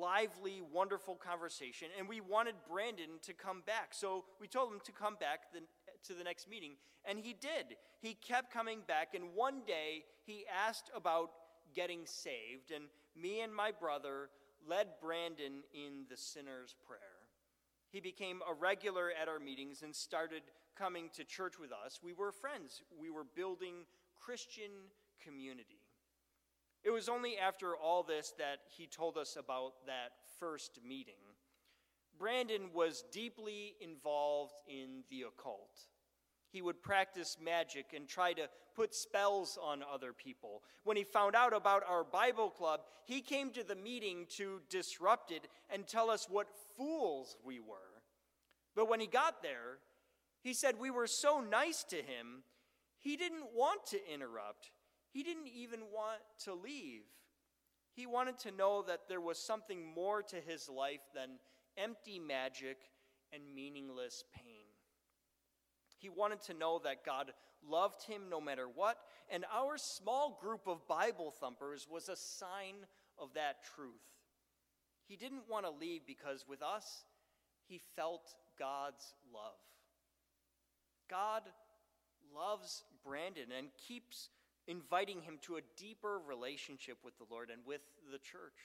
lively, 0.00 0.62
wonderful 0.72 1.14
conversation, 1.16 1.88
and 1.98 2.08
we 2.08 2.20
wanted 2.20 2.54
Brandon 2.70 3.10
to 3.22 3.34
come 3.34 3.62
back. 3.66 3.88
So 3.92 4.24
we 4.40 4.48
told 4.48 4.72
him 4.72 4.80
to 4.84 4.92
come 4.92 5.16
back 5.20 5.52
the, 5.52 5.60
to 6.08 6.14
the 6.14 6.24
next 6.24 6.48
meeting, 6.48 6.72
and 7.04 7.18
he 7.18 7.34
did. 7.34 7.76
He 8.00 8.14
kept 8.14 8.52
coming 8.52 8.80
back, 8.86 9.14
and 9.14 9.34
one 9.34 9.62
day 9.66 10.04
he 10.24 10.44
asked 10.66 10.90
about 10.94 11.30
getting 11.74 12.06
saved, 12.06 12.70
and 12.74 12.84
me 13.20 13.40
and 13.40 13.54
my 13.54 13.72
brother 13.72 14.30
led 14.66 14.88
Brandon 15.02 15.62
in 15.74 16.04
the 16.08 16.16
sinner's 16.16 16.74
prayer. 16.86 17.23
He 17.94 18.00
became 18.00 18.40
a 18.42 18.52
regular 18.52 19.12
at 19.22 19.28
our 19.28 19.38
meetings 19.38 19.82
and 19.82 19.94
started 19.94 20.42
coming 20.76 21.10
to 21.14 21.22
church 21.22 21.60
with 21.60 21.70
us. 21.70 22.00
We 22.02 22.12
were 22.12 22.32
friends, 22.32 22.82
we 23.00 23.08
were 23.08 23.22
building 23.22 23.86
Christian 24.18 24.72
community. 25.22 25.78
It 26.82 26.90
was 26.90 27.08
only 27.08 27.38
after 27.38 27.76
all 27.76 28.02
this 28.02 28.34
that 28.36 28.58
he 28.76 28.88
told 28.88 29.16
us 29.16 29.36
about 29.38 29.86
that 29.86 30.10
first 30.40 30.80
meeting. 30.84 31.22
Brandon 32.18 32.70
was 32.74 33.04
deeply 33.12 33.76
involved 33.80 34.54
in 34.68 35.04
the 35.08 35.26
occult. 35.28 35.78
He 36.54 36.62
would 36.62 36.80
practice 36.80 37.36
magic 37.44 37.86
and 37.96 38.06
try 38.06 38.32
to 38.32 38.48
put 38.76 38.94
spells 38.94 39.58
on 39.60 39.82
other 39.92 40.12
people. 40.12 40.62
When 40.84 40.96
he 40.96 41.02
found 41.02 41.34
out 41.34 41.52
about 41.52 41.82
our 41.84 42.04
Bible 42.04 42.48
club, 42.48 42.82
he 43.06 43.20
came 43.20 43.50
to 43.50 43.64
the 43.64 43.74
meeting 43.74 44.26
to 44.36 44.60
disrupt 44.70 45.32
it 45.32 45.48
and 45.68 45.84
tell 45.84 46.10
us 46.10 46.28
what 46.30 46.46
fools 46.76 47.36
we 47.44 47.58
were. 47.58 48.02
But 48.76 48.88
when 48.88 49.00
he 49.00 49.08
got 49.08 49.42
there, 49.42 49.78
he 50.42 50.54
said 50.54 50.76
we 50.78 50.92
were 50.92 51.08
so 51.08 51.40
nice 51.40 51.82
to 51.90 51.96
him, 51.96 52.44
he 52.98 53.16
didn't 53.16 53.52
want 53.52 53.84
to 53.86 54.12
interrupt. 54.12 54.70
He 55.10 55.24
didn't 55.24 55.48
even 55.48 55.80
want 55.92 56.20
to 56.44 56.54
leave. 56.54 57.02
He 57.94 58.06
wanted 58.06 58.38
to 58.40 58.52
know 58.52 58.82
that 58.82 59.08
there 59.08 59.20
was 59.20 59.38
something 59.44 59.84
more 59.84 60.22
to 60.22 60.36
his 60.36 60.68
life 60.68 61.02
than 61.16 61.30
empty 61.76 62.20
magic 62.20 62.76
and 63.32 63.42
meaningless 63.52 64.22
pain. 64.32 64.53
He 66.04 66.10
wanted 66.10 66.42
to 66.42 66.52
know 66.52 66.82
that 66.84 67.02
God 67.02 67.32
loved 67.66 68.02
him 68.02 68.24
no 68.28 68.38
matter 68.38 68.66
what, 68.68 68.98
and 69.30 69.46
our 69.50 69.78
small 69.78 70.38
group 70.38 70.66
of 70.66 70.86
Bible 70.86 71.32
thumpers 71.40 71.86
was 71.90 72.10
a 72.10 72.16
sign 72.16 72.74
of 73.18 73.32
that 73.36 73.64
truth. 73.74 74.04
He 75.08 75.16
didn't 75.16 75.48
want 75.48 75.64
to 75.64 75.70
leave 75.70 76.02
because 76.06 76.44
with 76.46 76.60
us, 76.60 77.06
he 77.66 77.80
felt 77.96 78.34
God's 78.58 79.14
love. 79.32 79.56
God 81.08 81.44
loves 82.36 82.84
Brandon 83.02 83.46
and 83.56 83.68
keeps 83.88 84.28
inviting 84.66 85.22
him 85.22 85.38
to 85.44 85.56
a 85.56 85.62
deeper 85.78 86.18
relationship 86.28 86.98
with 87.02 87.16
the 87.16 87.24
Lord 87.30 87.48
and 87.48 87.62
with 87.64 87.80
the 88.12 88.18
church. 88.18 88.60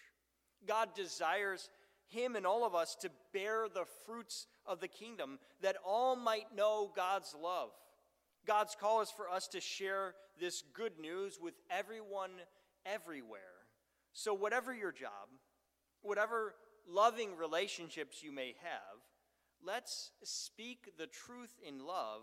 God 0.67 0.89
desires 0.93 1.69
him 2.09 2.35
and 2.35 2.45
all 2.45 2.65
of 2.65 2.75
us 2.75 2.95
to 3.01 3.09
bear 3.33 3.67
the 3.73 3.85
fruits 4.05 4.47
of 4.65 4.79
the 4.79 4.87
kingdom, 4.87 5.39
that 5.61 5.77
all 5.85 6.15
might 6.15 6.55
know 6.55 6.91
God's 6.95 7.35
love. 7.41 7.69
God's 8.45 8.75
call 8.75 9.01
is 9.01 9.11
for 9.11 9.29
us 9.29 9.47
to 9.49 9.61
share 9.61 10.15
this 10.39 10.63
good 10.73 10.99
news 10.99 11.39
with 11.41 11.53
everyone 11.69 12.31
everywhere. 12.85 13.39
So, 14.13 14.33
whatever 14.33 14.73
your 14.73 14.91
job, 14.91 15.29
whatever 16.01 16.55
loving 16.87 17.37
relationships 17.37 18.23
you 18.23 18.31
may 18.31 18.55
have, 18.63 18.99
let's 19.65 20.11
speak 20.23 20.97
the 20.97 21.07
truth 21.07 21.53
in 21.65 21.85
love 21.85 22.21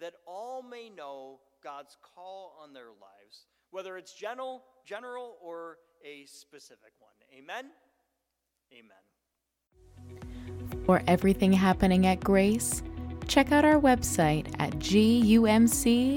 that 0.00 0.14
all 0.26 0.62
may 0.62 0.88
know 0.88 1.40
God's 1.62 1.96
call 2.14 2.56
on 2.62 2.72
their 2.72 2.88
lives, 2.88 3.46
whether 3.70 3.96
it's 3.96 4.14
general, 4.14 4.62
general 4.86 5.36
or 5.42 5.78
a 6.04 6.24
specific 6.26 6.92
one. 7.00 7.12
Amen. 7.36 7.70
Amen. 8.72 9.07
For 10.88 11.02
everything 11.06 11.52
happening 11.52 12.06
at 12.06 12.20
Grace, 12.20 12.82
check 13.26 13.52
out 13.52 13.66
our 13.66 13.78
website 13.78 14.46
at 14.58 14.70
gumc.org. 14.78 16.16